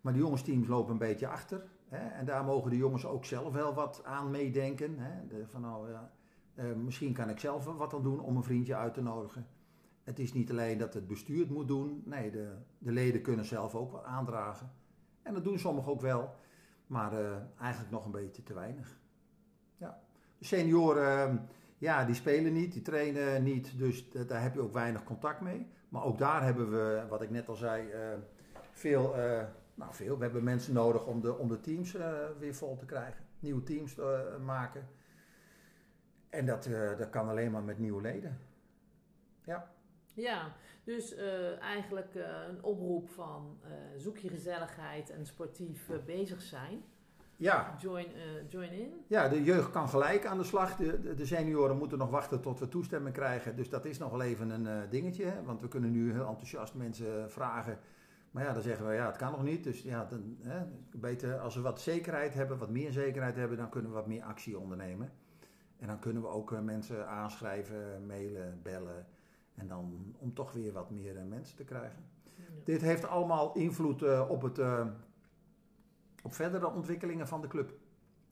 maar 0.01 0.13
de 0.13 0.19
jongensteams 0.19 0.67
lopen 0.67 0.91
een 0.91 0.97
beetje 0.97 1.27
achter. 1.27 1.63
Hè? 1.87 2.07
En 2.07 2.25
daar 2.25 2.43
mogen 2.43 2.69
de 2.69 2.77
jongens 2.77 3.05
ook 3.05 3.25
zelf 3.25 3.53
wel 3.53 3.73
wat 3.73 4.01
aan 4.03 4.31
meedenken. 4.31 4.99
Hè? 4.99 5.27
De, 5.27 5.47
van 5.47 5.61
nou, 5.61 5.89
ja, 5.89 6.11
uh, 6.55 6.73
misschien 6.73 7.13
kan 7.13 7.29
ik 7.29 7.39
zelf 7.39 7.65
wat 7.65 7.93
aan 7.93 8.03
doen 8.03 8.19
om 8.19 8.35
een 8.37 8.43
vriendje 8.43 8.75
uit 8.75 8.93
te 8.93 9.01
nodigen. 9.01 9.47
Het 10.03 10.19
is 10.19 10.33
niet 10.33 10.51
alleen 10.51 10.77
dat 10.77 10.93
het 10.93 11.07
bestuur 11.07 11.39
het 11.39 11.49
moet 11.49 11.67
doen. 11.67 12.01
Nee, 12.05 12.31
de, 12.31 12.53
de 12.77 12.91
leden 12.91 13.21
kunnen 13.21 13.45
zelf 13.45 13.75
ook 13.75 13.91
wat 13.91 14.03
aandragen. 14.03 14.71
En 15.21 15.33
dat 15.33 15.43
doen 15.43 15.59
sommigen 15.59 15.91
ook 15.91 16.01
wel. 16.01 16.35
Maar 16.87 17.13
uh, 17.13 17.35
eigenlijk 17.59 17.91
nog 17.91 18.05
een 18.05 18.11
beetje 18.11 18.43
te 18.43 18.53
weinig. 18.53 18.99
Ja. 19.77 20.01
De 20.37 20.45
senioren, 20.45 21.33
uh, 21.33 21.39
ja, 21.77 22.05
die 22.05 22.15
spelen 22.15 22.53
niet, 22.53 22.73
die 22.73 22.81
trainen 22.81 23.43
niet. 23.43 23.77
Dus 23.77 24.11
daar 24.27 24.41
heb 24.41 24.53
je 24.53 24.61
ook 24.61 24.73
weinig 24.73 25.03
contact 25.03 25.41
mee. 25.41 25.67
Maar 25.89 26.03
ook 26.03 26.17
daar 26.17 26.43
hebben 26.43 26.71
we, 26.71 27.05
wat 27.09 27.21
ik 27.21 27.29
net 27.29 27.47
al 27.49 27.55
zei, 27.55 27.89
veel 28.71 29.15
nou, 29.77 29.93
veel. 29.93 30.17
We 30.17 30.23
hebben 30.23 30.43
mensen 30.43 30.73
nodig 30.73 31.05
om 31.05 31.21
de, 31.21 31.37
om 31.37 31.47
de 31.47 31.59
teams 31.59 31.95
uh, 31.95 32.13
weer 32.39 32.55
vol 32.55 32.75
te 32.75 32.85
krijgen. 32.85 33.25
Nieuwe 33.39 33.63
teams 33.63 33.93
te 33.93 34.35
uh, 34.39 34.45
maken. 34.45 34.87
En 36.29 36.45
dat, 36.45 36.65
eh, 36.65 36.97
dat 36.97 37.09
kan 37.09 37.29
alleen 37.29 37.51
maar 37.51 37.63
met 37.63 37.79
nieuwe 37.79 38.01
leden. 38.01 38.37
Ja, 40.13 40.55
dus 40.83 41.15
eh, 41.15 41.59
eigenlijk 41.59 42.15
eh, 42.15 42.23
een 42.49 42.63
oproep 42.63 43.09
van 43.09 43.57
eh, 43.63 43.69
zoek 43.97 44.17
je 44.17 44.29
gezelligheid 44.29 45.09
en 45.09 45.25
sportief 45.25 45.89
eh, 45.89 45.97
bezig 46.05 46.41
zijn. 46.41 46.83
Ja, 47.35 47.75
Join, 47.79 48.05
eh, 48.05 48.49
join 48.49 48.71
in. 48.71 48.93
Ja, 49.07 49.27
de 49.27 49.43
jeugd 49.43 49.71
kan 49.71 49.89
gelijk 49.89 50.25
aan 50.25 50.37
de 50.37 50.43
slag. 50.43 50.75
De, 50.75 50.99
de, 50.99 51.13
de 51.13 51.25
senioren 51.25 51.77
moeten 51.77 51.97
nog 51.97 52.09
wachten 52.09 52.41
tot 52.41 52.59
we 52.59 52.67
toestemming 52.67 53.15
krijgen. 53.15 53.55
Dus 53.55 53.69
dat 53.69 53.85
is 53.85 53.97
nog 53.97 54.11
wel 54.11 54.21
even 54.21 54.49
een 54.49 54.67
eh, 54.67 54.89
dingetje. 54.89 55.25
Hè? 55.25 55.43
Want 55.43 55.61
we 55.61 55.67
kunnen 55.67 55.91
nu 55.91 56.11
heel 56.11 56.27
enthousiast 56.27 56.73
mensen 56.73 57.31
vragen. 57.31 57.79
Maar 58.37 58.45
ja, 58.45 58.53
dan 58.53 58.61
zeggen 58.61 58.87
we 58.87 58.93
ja, 58.93 59.05
het 59.05 59.17
kan 59.17 59.31
nog 59.31 59.43
niet. 59.43 59.63
Dus 59.63 59.81
ja, 59.81 60.05
dan, 60.05 60.37
hè, 60.41 60.65
beter 60.91 61.39
als 61.39 61.55
we 61.55 61.61
wat 61.61 61.81
zekerheid 61.81 62.33
hebben, 62.33 62.57
wat 62.57 62.69
meer 62.69 62.91
zekerheid 62.91 63.35
hebben, 63.35 63.57
dan 63.57 63.69
kunnen 63.69 63.89
we 63.89 63.97
wat 63.97 64.07
meer 64.07 64.23
actie 64.23 64.59
ondernemen. 64.59 65.11
En 65.79 65.87
dan 65.87 65.99
kunnen 65.99 66.21
we 66.21 66.27
ook 66.27 66.51
eh, 66.51 66.59
mensen 66.59 67.07
aanschrijven, 67.07 68.05
mailen, 68.05 68.59
bellen. 68.63 69.07
En 69.55 69.67
dan 69.67 70.15
om 70.17 70.33
toch 70.33 70.51
weer 70.51 70.73
wat 70.73 70.89
meer 70.89 71.17
eh, 71.17 71.23
mensen 71.23 71.57
te 71.57 71.63
krijgen. 71.63 72.09
Dit 72.63 72.81
heeft 72.81 73.07
allemaal 73.07 73.53
invloed 73.53 74.01
eh, 74.01 74.29
op, 74.29 74.41
het, 74.41 74.59
op 76.23 76.33
verdere 76.33 76.71
ontwikkelingen 76.71 77.27
van 77.27 77.41
de 77.41 77.47
club. 77.47 77.73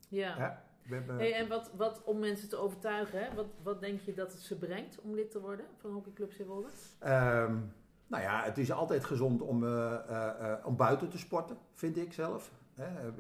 Ja. 0.08 0.38
Ja, 0.38 0.64
we 0.88 0.96
hebben, 0.96 1.18
Hey, 1.18 1.34
en 1.34 1.48
wat, 1.48 1.72
wat 1.76 2.04
om 2.04 2.20
mensen 2.20 2.50
te 2.50 2.58
overtuigen, 2.58 3.24
hè? 3.24 3.36
Wat, 3.36 3.48
wat 3.64 3.80
denk 3.80 4.00
je 4.00 4.14
dat 4.14 4.32
het 4.32 4.42
ze 4.42 4.58
brengt 4.58 5.02
om 5.02 5.16
lid 5.16 5.32
te 5.32 5.42
worden 5.42 5.66
van 5.78 5.92
Hockeyclub 5.92 6.32
Zeewolde? 6.32 6.70
Ehm, 7.00 7.58
nou 8.08 8.24
ja, 8.24 8.44
het 8.44 8.58
is 8.58 8.72
altijd 8.72 9.06
gezond 9.06 9.42
om, 9.42 9.64
eh, 9.64 9.94
eh, 9.94 10.52
eh, 10.52 10.76
buiten 10.76 11.10
te 11.10 11.18
sporten, 11.18 11.58
vind 11.74 11.98
ik 11.98 12.14
zelf. 12.14 12.52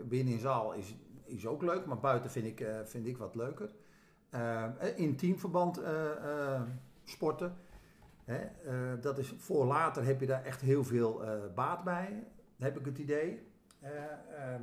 Binnen 0.05 0.33
in 0.33 0.39
zaal 0.39 0.73
is, 0.73 0.95
is 1.23 1.47
ook 1.47 1.61
leuk, 1.61 1.85
maar 1.85 1.99
buiten 1.99 2.29
vind 2.29 2.45
ik, 2.45 2.67
vind 2.83 3.07
ik 3.07 3.17
wat 3.17 3.35
leuker. 3.35 3.69
In 4.95 5.15
teamverband 5.15 5.81
sporten. 7.03 7.55
Dat 8.99 9.17
is 9.17 9.33
voor 9.37 9.65
later 9.65 10.05
heb 10.05 10.19
je 10.19 10.25
daar 10.25 10.43
echt 10.43 10.61
heel 10.61 10.83
veel 10.83 11.21
baat 11.55 11.83
bij, 11.83 12.23
heb 12.57 12.79
ik 12.79 12.85
het 12.85 12.97
idee. 12.97 13.47
Eh, 13.79 13.91
ehm, 14.53 14.61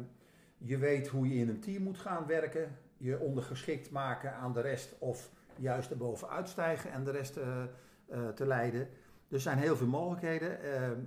je 0.59 0.79
weet 0.79 1.09
hoe 1.09 1.29
je 1.29 1.35
in 1.35 1.49
een 1.49 1.61
team 1.61 1.83
moet 1.83 1.99
gaan 1.99 2.27
werken. 2.27 2.77
Je 2.97 3.19
ondergeschikt 3.19 3.91
maken 3.91 4.35
aan 4.35 4.53
de 4.53 4.61
rest 4.61 4.95
of 4.99 5.31
juist 5.57 5.91
erboven 5.91 6.29
uitstijgen 6.29 6.93
en 6.93 7.05
de 7.05 7.11
rest 7.11 7.39
te 8.35 8.47
leiden. 8.47 8.89
Er 9.33 9.41
zijn 9.41 9.59
heel 9.59 9.77
veel 9.77 9.87
mogelijkheden. 9.87 10.63
Ehm, 10.63 11.01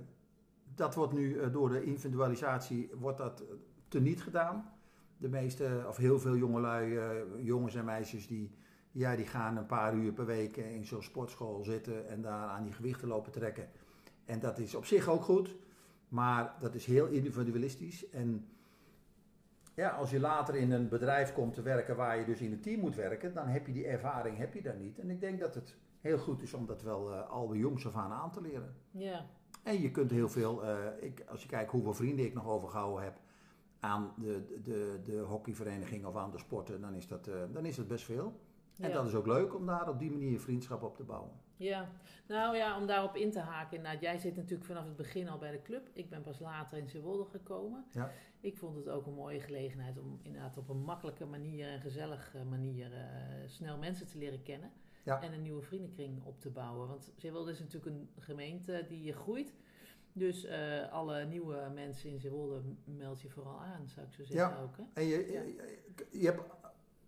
dat 0.74 0.94
wordt 0.94 1.12
nu 1.12 1.38
eh, 1.38 1.52
door 1.52 1.68
de 1.68 1.84
individualisatie 1.84 2.90
wordt 2.94 3.18
dat 3.18 3.40
eh, 3.40 3.46
teniet 3.88 4.22
gedaan. 4.22 4.70
De 5.16 5.28
meeste, 5.28 5.84
of 5.88 5.96
heel 5.96 6.18
veel 6.18 6.36
jongelui, 6.36 6.96
eh, 6.96 7.10
jongens 7.36 7.74
en 7.74 7.84
meisjes, 7.84 8.26
die, 8.26 8.50
ja, 8.90 9.16
die 9.16 9.26
gaan 9.26 9.56
een 9.56 9.66
paar 9.66 9.94
uur 9.94 10.12
per 10.12 10.26
week 10.26 10.56
in 10.56 10.84
zo'n 10.84 11.02
sportschool 11.02 11.64
zitten 11.64 12.08
en 12.08 12.22
daar 12.22 12.48
aan 12.48 12.64
die 12.64 12.72
gewichten 12.72 13.08
lopen 13.08 13.32
trekken. 13.32 13.68
En 14.24 14.40
dat 14.40 14.58
is 14.58 14.74
op 14.74 14.84
zich 14.84 15.08
ook 15.08 15.22
goed, 15.22 15.56
maar 16.08 16.54
dat 16.60 16.74
is 16.74 16.86
heel 16.86 17.06
individualistisch. 17.06 18.08
En 18.08 18.48
ja, 19.74 19.88
als 19.88 20.10
je 20.10 20.20
later 20.20 20.54
in 20.54 20.70
een 20.70 20.88
bedrijf 20.88 21.32
komt 21.32 21.54
te 21.54 21.62
werken 21.62 21.96
waar 21.96 22.18
je 22.18 22.24
dus 22.24 22.40
in 22.40 22.52
een 22.52 22.60
team 22.60 22.80
moet 22.80 22.94
werken, 22.94 23.34
dan 23.34 23.46
heb 23.46 23.66
je 23.66 23.72
die 23.72 23.86
ervaring 23.86 24.38
heb 24.38 24.54
je 24.54 24.62
daar 24.62 24.76
niet. 24.76 24.98
En 24.98 25.10
ik 25.10 25.20
denk 25.20 25.40
dat 25.40 25.54
het 25.54 25.76
heel 26.06 26.18
goed 26.18 26.42
is 26.42 26.54
om 26.54 26.66
dat 26.66 26.82
wel 26.82 27.12
eh, 27.12 27.30
al 27.30 27.46
de 27.46 27.58
jongs 27.58 27.86
af 27.86 27.94
aan 27.94 28.12
aan 28.12 28.32
te 28.32 28.40
leren. 28.40 28.74
Ja, 28.90 29.26
En 29.62 29.80
je 29.80 29.90
kunt 29.90 30.10
heel 30.10 30.28
veel, 30.28 30.64
eh, 30.64 30.78
ik, 31.00 31.24
als 31.28 31.42
je 31.42 31.48
kijkt 31.48 31.70
hoeveel 31.70 31.94
vrienden 31.94 32.24
ik 32.24 32.34
nog 32.34 32.46
overgehouden 32.46 33.04
heb 33.04 33.20
aan 33.80 34.14
de, 34.16 34.60
de, 34.62 35.00
de 35.04 35.18
hockeyvereniging 35.18 36.04
of 36.04 36.16
aan 36.16 36.30
de 36.30 36.38
sporten, 36.38 36.80
dan 36.80 36.94
is 36.94 37.06
dat, 37.06 37.26
eh, 37.26 37.34
dan 37.52 37.64
is 37.64 37.76
dat 37.76 37.88
best 37.88 38.04
veel. 38.04 38.40
En 38.78 38.88
ja. 38.88 38.94
dat 38.94 39.06
is 39.06 39.14
ook 39.14 39.26
leuk 39.26 39.54
om 39.54 39.66
daar 39.66 39.88
op 39.88 39.98
die 39.98 40.10
manier 40.10 40.40
vriendschap 40.40 40.82
op 40.82 40.96
te 40.96 41.04
bouwen. 41.04 41.32
Ja, 41.56 41.88
nou 42.26 42.56
ja, 42.56 42.78
om 42.80 42.86
daarop 42.86 43.16
in 43.16 43.30
te 43.30 43.40
haken. 43.40 43.82
Nou, 43.82 43.98
jij 43.98 44.18
zit 44.18 44.36
natuurlijk 44.36 44.64
vanaf 44.64 44.84
het 44.84 44.96
begin 44.96 45.28
al 45.28 45.38
bij 45.38 45.50
de 45.50 45.62
club. 45.62 45.88
Ik 45.92 46.10
ben 46.10 46.22
pas 46.22 46.38
later 46.38 46.78
in 46.78 46.88
Zeewolde 46.88 47.24
gekomen. 47.24 47.84
Ja. 47.90 48.10
Ik 48.40 48.56
vond 48.56 48.76
het 48.76 48.88
ook 48.88 49.06
een 49.06 49.14
mooie 49.14 49.40
gelegenheid 49.40 49.98
om 49.98 50.18
inderdaad 50.22 50.56
op 50.56 50.68
een 50.68 50.82
makkelijke 50.82 51.24
manier 51.24 51.68
en 51.68 51.80
gezellige 51.80 52.44
manier 52.44 52.90
snel 53.46 53.78
mensen 53.78 54.06
te 54.06 54.18
leren 54.18 54.42
kennen. 54.42 54.70
Ja. 55.06 55.22
En 55.22 55.32
een 55.32 55.42
nieuwe 55.42 55.62
vriendenkring 55.62 56.24
op 56.24 56.40
te 56.40 56.50
bouwen. 56.50 56.88
Want 56.88 57.12
Zeewolde 57.16 57.50
is 57.50 57.58
natuurlijk 57.58 57.96
een 57.96 58.08
gemeente 58.18 58.84
die 58.88 59.12
groeit. 59.12 59.54
Dus 60.12 60.44
eh, 60.44 60.92
alle 60.92 61.24
nieuwe 61.24 61.70
mensen 61.74 62.10
in 62.10 62.20
Zeewolde 62.20 62.60
meld 62.84 63.20
je 63.20 63.30
vooral 63.30 63.60
aan, 63.60 63.88
zou 63.88 64.06
ik 64.06 64.12
zo 64.12 64.24
zeggen 64.24 64.58
ook. 64.58 64.76
Hè? 64.76 64.82
En 64.94 65.04
je, 65.04 65.32
Ja. 65.32 65.40
je, 65.40 66.06
je 66.10 66.26
hebt 66.26 66.42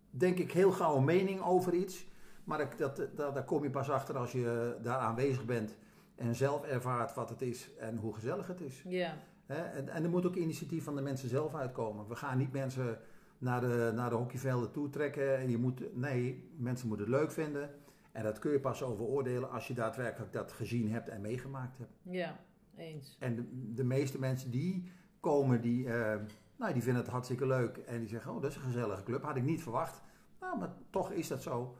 denk 0.09 0.37
ik 0.37 0.51
heel 0.51 0.71
gauw 0.71 0.97
een 0.97 1.03
mening 1.03 1.41
over 1.41 1.73
iets, 1.73 2.07
maar 2.43 2.77
dat, 2.77 2.95
dat, 3.15 3.17
daar 3.33 3.45
kom 3.45 3.63
je 3.63 3.69
pas 3.69 3.89
achter 3.89 4.17
als 4.17 4.31
je 4.31 4.77
daar 4.81 4.97
aanwezig 4.97 5.45
bent 5.45 5.77
en 6.15 6.35
zelf 6.35 6.65
ervaart 6.65 7.13
wat 7.13 7.29
het 7.29 7.41
is 7.41 7.69
en 7.77 7.97
hoe 7.97 8.13
gezellig 8.13 8.47
het 8.47 8.61
is. 8.61 8.83
Ja? 8.87 9.17
En, 9.45 9.89
en 9.89 10.03
er 10.03 10.09
moet 10.09 10.25
ook 10.25 10.35
initiatief 10.35 10.83
van 10.83 10.95
de 10.95 11.01
mensen 11.01 11.29
zelf 11.29 11.55
uitkomen. 11.55 12.07
We 12.07 12.15
gaan 12.15 12.37
niet 12.37 12.51
mensen 12.51 12.99
naar 13.37 13.61
de, 13.61 13.91
naar 13.95 14.09
de 14.09 14.15
hockeyvelden 14.15 14.71
toe 14.71 14.89
trekken. 14.89 15.37
En 15.37 15.49
je 15.49 15.57
moet, 15.57 15.95
nee, 15.95 16.49
mensen 16.57 16.87
moeten 16.87 17.05
het 17.05 17.15
leuk 17.15 17.31
vinden. 17.31 17.69
En 18.11 18.23
dat 18.23 18.39
kun 18.39 18.51
je 18.51 18.59
pas 18.59 18.83
over 18.83 19.05
oordelen 19.05 19.51
als 19.51 19.67
je 19.67 19.73
daadwerkelijk 19.73 20.33
dat 20.33 20.51
gezien 20.51 20.91
hebt 20.91 21.09
en 21.09 21.21
meegemaakt 21.21 21.77
hebt. 21.77 21.93
ja, 22.03 22.39
eens. 22.75 23.17
En 23.19 23.35
de, 23.35 23.73
de 23.73 23.83
meeste 23.83 24.19
mensen 24.19 24.51
die 24.51 24.91
komen, 25.19 25.61
die, 25.61 25.93
eh, 25.93 26.19
nou, 26.55 26.73
die 26.73 26.83
vinden 26.83 27.01
het 27.01 27.11
hartstikke 27.11 27.47
leuk. 27.47 27.77
En 27.77 27.99
die 27.99 28.07
zeggen, 28.07 28.31
oh, 28.31 28.41
dat 28.41 28.51
is 28.51 28.57
een 28.57 28.63
gezellige 28.63 29.03
club. 29.03 29.23
Had 29.23 29.35
ik 29.35 29.43
niet 29.43 29.61
verwacht. 29.61 30.01
Nou, 30.39 30.59
maar 30.59 30.73
toch 30.89 31.11
is 31.11 31.27
dat 31.27 31.41
zo. 31.41 31.75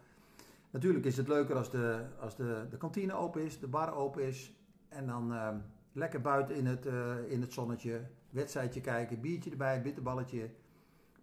Natuurlijk 0.72 1.06
is 1.06 1.18
het 1.18 1.28
leuker 1.28 1.56
als 1.56 1.72
de, 1.72 2.06
als 2.20 2.36
de, 2.36 2.66
de 2.70 2.78
kantine 2.78 3.14
open 3.14 3.42
is, 3.42 3.60
de 3.60 3.68
bar 3.68 3.94
open 3.94 4.24
is. 4.24 4.54
En 4.90 5.08
dan 5.08 5.34
eh, 5.34 5.56
lekker 5.92 6.22
buiten 6.22 6.56
in 6.56 6.66
het, 6.66 6.86
eh, 6.86 7.32
in 7.32 7.42
het 7.42 7.54
zonnetje, 7.54 8.02
wedstrijdje 8.30 8.82
kijken, 8.82 9.22
biertje 9.22 9.52
erbij, 9.52 9.82
bitterballetje. 9.82 10.50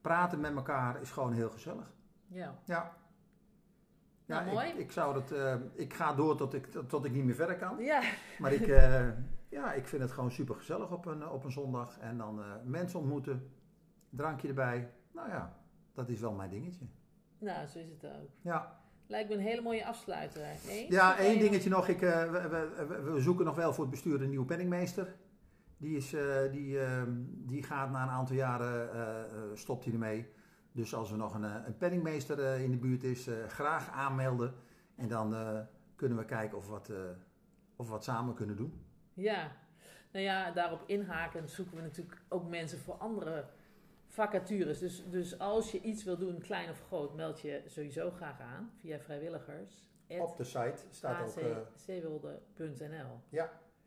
Praten 0.01 0.40
met 0.40 0.55
elkaar 0.55 1.01
is 1.01 1.11
gewoon 1.11 1.33
heel 1.33 1.51
gezellig. 1.51 1.95
Ja, 2.29 2.59
Ja. 2.64 2.97
Nou, 4.27 4.47
ja, 4.47 4.53
mooi. 4.53 4.67
Ik, 4.69 4.75
ik 4.79 4.93
zou 4.93 5.15
dat, 5.15 5.33
eh, 5.33 5.55
ik 5.75 5.95
ga 5.95 6.15
door 6.15 6.37
tot 6.37 6.55
ik, 6.55 6.67
tot 6.89 7.05
ik 7.05 7.12
niet 7.12 7.25
meer 7.25 7.35
verder 7.35 7.57
kan. 7.57 7.79
ja. 7.79 8.03
Maar 8.39 8.53
ik, 8.53 8.67
eh, 8.67 9.09
ja, 9.49 9.73
ik 9.73 9.87
vind 9.87 10.03
het 10.03 10.12
gewoon 10.12 10.31
super 10.31 10.55
gezellig 10.55 10.91
op 10.93 11.07
een, 11.07 11.29
op 11.29 11.45
een 11.45 11.53
zondag. 11.53 11.99
En 11.99 12.19
dan 12.19 12.41
eh, 12.41 12.47
mensen 12.65 12.99
ontmoeten, 12.99 13.51
drankje 14.11 14.49
erbij. 14.49 14.91
Nou 15.12 15.29
ja, 15.29 15.57
dat 15.95 16.09
is 16.09 16.21
wel 16.21 16.33
mijn 16.33 16.51
dingetje. 16.51 16.87
nou, 17.39 17.67
zo 17.67 17.79
is 17.79 17.89
het 17.91 18.05
ook. 18.05 18.29
Ja, 18.41 18.81
Lijkt 19.09 19.29
me 19.29 19.35
een 19.35 19.41
hele 19.41 19.61
mooie 19.62 19.87
afsluiter. 19.87 20.43
Eens? 20.69 20.89
ja 20.89 21.19
één 21.19 21.33
je- 21.35 21.39
dingetje 21.41 21.71
nog. 21.71 21.89
Ik, 21.89 22.01
we, 22.01 22.69
we, 22.87 23.01
we- 23.12 23.21
zoeken 23.21 23.45
nog 23.45 23.57
wel 23.57 23.73
voor 23.73 23.83
het 23.85 23.91
bestuur 23.93 24.23
een 24.23 24.29
nieuwe 24.29 24.45
penningmeester. 24.47 25.15
Die, 25.77 25.97
is, 25.97 26.15
die, 26.51 26.81
ehm, 26.81 27.11
die 27.29 27.62
gaat 27.62 27.91
na 27.91 28.03
een 28.03 28.09
aantal 28.09 28.37
jaren, 28.37 29.59
stopt 29.59 29.85
hij 29.85 29.93
ermee. 29.93 30.27
Dus 30.77 30.95
als 30.95 31.11
er 31.11 31.17
nog 31.17 31.35
een, 31.35 31.45
eh, 31.45 31.57
een 31.67 31.77
penningmeester 31.77 32.45
eh, 32.45 32.62
in 32.62 32.71
de 32.71 32.77
buurt 32.77 33.03
is, 33.03 33.27
eh, 33.27 33.47
graag 33.47 33.91
aanmelden. 33.91 34.55
En 34.97 35.09
dan 35.09 35.35
kunnen 35.95 36.19
we 36.19 36.25
kijken 36.25 36.59
of 36.59 36.65
we 36.65 36.71
wat, 36.71 36.91
of 37.77 37.87
we 37.87 37.93
wat 37.93 38.05
samen 38.05 38.35
kunnen 38.35 38.57
doen. 38.57 38.85
Ja, 39.15 39.57
nou 40.12 40.25
ja, 40.25 40.51
daarop 40.51 40.83
inhakend 40.87 41.51
zoeken 41.51 41.77
we 41.77 41.83
natuurlijk 41.83 42.23
ook 42.29 42.49
mensen 42.49 42.79
voor 42.79 42.95
andere 42.95 43.45
vacatures. 44.09 44.79
Dus, 44.79 45.11
dus 45.11 45.39
als 45.39 45.73
je 45.73 45.81
iets 45.81 46.05
wil 46.05 46.19
doen, 46.19 46.39
klein 46.39 46.71
of 46.71 46.83
groot, 46.87 47.15
meld 47.15 47.41
je 47.41 47.62
sowieso 47.67 48.11
graag 48.11 48.41
aan 48.41 48.71
via 48.81 48.99
vrijwilligers. 48.99 49.85
Op 50.09 50.37
de 50.37 50.45
site 50.45 50.85
staat 50.91 51.29
ook, 51.29 51.45
eh, 51.45 51.57
aczeewolde.nl 51.57 53.21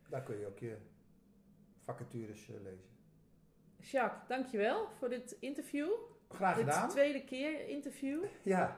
daar 0.09 0.23
kun 0.23 0.39
je 0.39 0.47
ook 0.47 0.59
je 0.59 0.77
vacatures 1.79 2.47
lezen. 2.47 2.89
Jacques, 3.77 4.27
dankjewel 4.27 4.89
voor 4.89 5.09
dit 5.09 5.37
interview. 5.39 5.89
Graag 6.29 6.57
gedaan. 6.57 6.89
tweede 6.89 7.23
keer 7.23 7.67
interview. 7.67 8.23
Ja, 8.41 8.77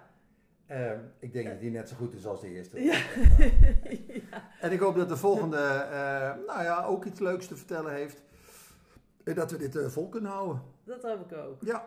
Ehm, 0.71 0.99
ik 1.19 1.33
denk 1.33 1.47
dat 1.47 1.59
die 1.59 1.71
net 1.71 1.89
zo 1.89 1.95
goed 1.95 2.13
is 2.13 2.25
als 2.25 2.41
de 2.41 2.49
eerste. 2.49 2.83
Ja. 2.83 2.93
ja. 4.31 4.49
En 4.59 4.71
ik 4.71 4.79
hoop 4.79 4.95
dat 4.95 5.09
de 5.09 5.17
volgende, 5.17 5.57
eh, 5.57 6.45
nou 6.47 6.63
ja, 6.63 6.83
ook 6.83 7.05
iets 7.05 7.19
leuks 7.19 7.47
te 7.47 7.55
vertellen 7.55 7.93
heeft. 7.93 8.23
En 9.23 9.35
dat 9.35 9.51
we 9.51 9.57
dit 9.57 9.75
eh, 9.75 9.87
vol 9.87 10.09
kunnen 10.09 10.31
houden. 10.31 10.61
dat 10.83 11.03
hoop 11.03 11.31
ik 11.31 11.37
ook. 11.37 11.61
Ja, 11.61 11.85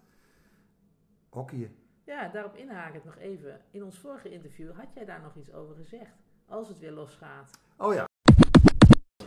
hockeyen. 1.28 1.76
Ja, 2.04 2.28
daarop 2.28 2.54
inhakend 2.54 3.04
nog 3.04 3.16
even. 3.16 3.60
In 3.70 3.84
ons 3.84 3.98
vorige 3.98 4.30
interview 4.30 4.76
had 4.76 4.92
jij 4.94 5.04
daar 5.04 5.20
nog 5.20 5.34
iets 5.34 5.52
over 5.52 5.74
gezegd. 5.74 6.16
Als 6.46 6.68
het 6.68 6.78
weer 6.78 6.92
losgaat. 6.92 7.50
Oh 7.76 7.94
ja, 7.94 8.06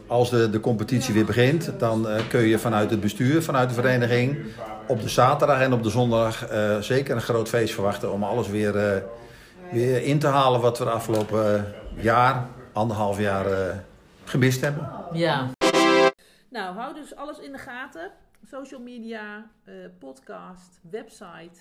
als 0.08 0.30
de, 0.30 0.50
de 0.50 0.60
competitie 0.60 1.14
weer 1.14 1.26
begint, 1.26 1.80
dan 1.80 2.10
eh, 2.10 2.28
kun 2.30 2.42
je 2.42 2.60
vanuit 2.60 2.90
het 2.90 3.00
bestuur, 3.00 3.42
vanuit 3.44 3.70
de 3.70 3.76
vereniging, 3.76 4.46
op 4.88 5.02
de 5.02 5.10
zaterdag 5.10 5.62
en 5.62 5.74
op 5.74 5.84
de 5.84 5.90
zondag 5.90 6.48
eh, 6.48 6.78
zeker 6.78 7.16
een 7.16 7.22
groot 7.22 7.50
feest 7.50 7.74
verwachten 7.74 8.12
om 8.12 8.24
alles 8.24 8.48
weer, 8.48 8.78
eh, 8.78 9.04
weer 9.72 10.04
in 10.04 10.20
te 10.20 10.28
halen 10.28 10.62
wat 10.62 10.78
we 10.78 10.84
de 10.84 10.90
afgelopen 10.90 11.74
jaar, 11.96 12.48
anderhalf 12.74 13.20
jaar 13.20 13.46
gemist 14.24 14.62
hebben. 14.62 14.90
Ja. 15.14 15.50
Nou, 16.50 16.76
hou 16.76 16.94
dus 16.94 17.16
alles 17.16 17.40
in 17.40 17.52
de 17.52 17.58
gaten. 17.58 18.12
Social 18.52 18.82
media, 18.82 19.50
podcast, 20.00 20.80
website. 20.90 21.60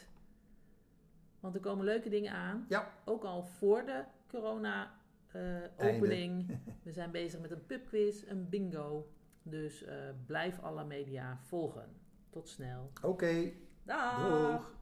Want 1.40 1.54
er 1.54 1.60
komen 1.60 1.84
leuke 1.84 2.08
dingen 2.08 2.32
aan. 2.32 2.64
Ja. 2.68 2.88
Ook 3.04 3.24
al 3.24 3.46
voor 3.58 3.82
de 3.86 4.00
corona 4.30 4.90
opening. 5.76 6.58
We 6.84 6.92
zijn 6.92 7.10
bezig 7.10 7.40
met 7.40 7.50
een 7.50 7.66
pubquiz, 7.66 8.22
een 8.26 8.48
bingo. 8.48 9.10
Dus 9.42 9.82
uh, 9.82 9.92
blijf 10.26 10.60
alle 10.60 10.84
media 10.84 11.38
volgen. 11.42 11.88
Tot 12.30 12.48
snel. 12.48 12.90
Oké. 12.94 13.06
Okay. 13.06 13.56
Dag. 13.82 14.28
Doeg. 14.28 14.74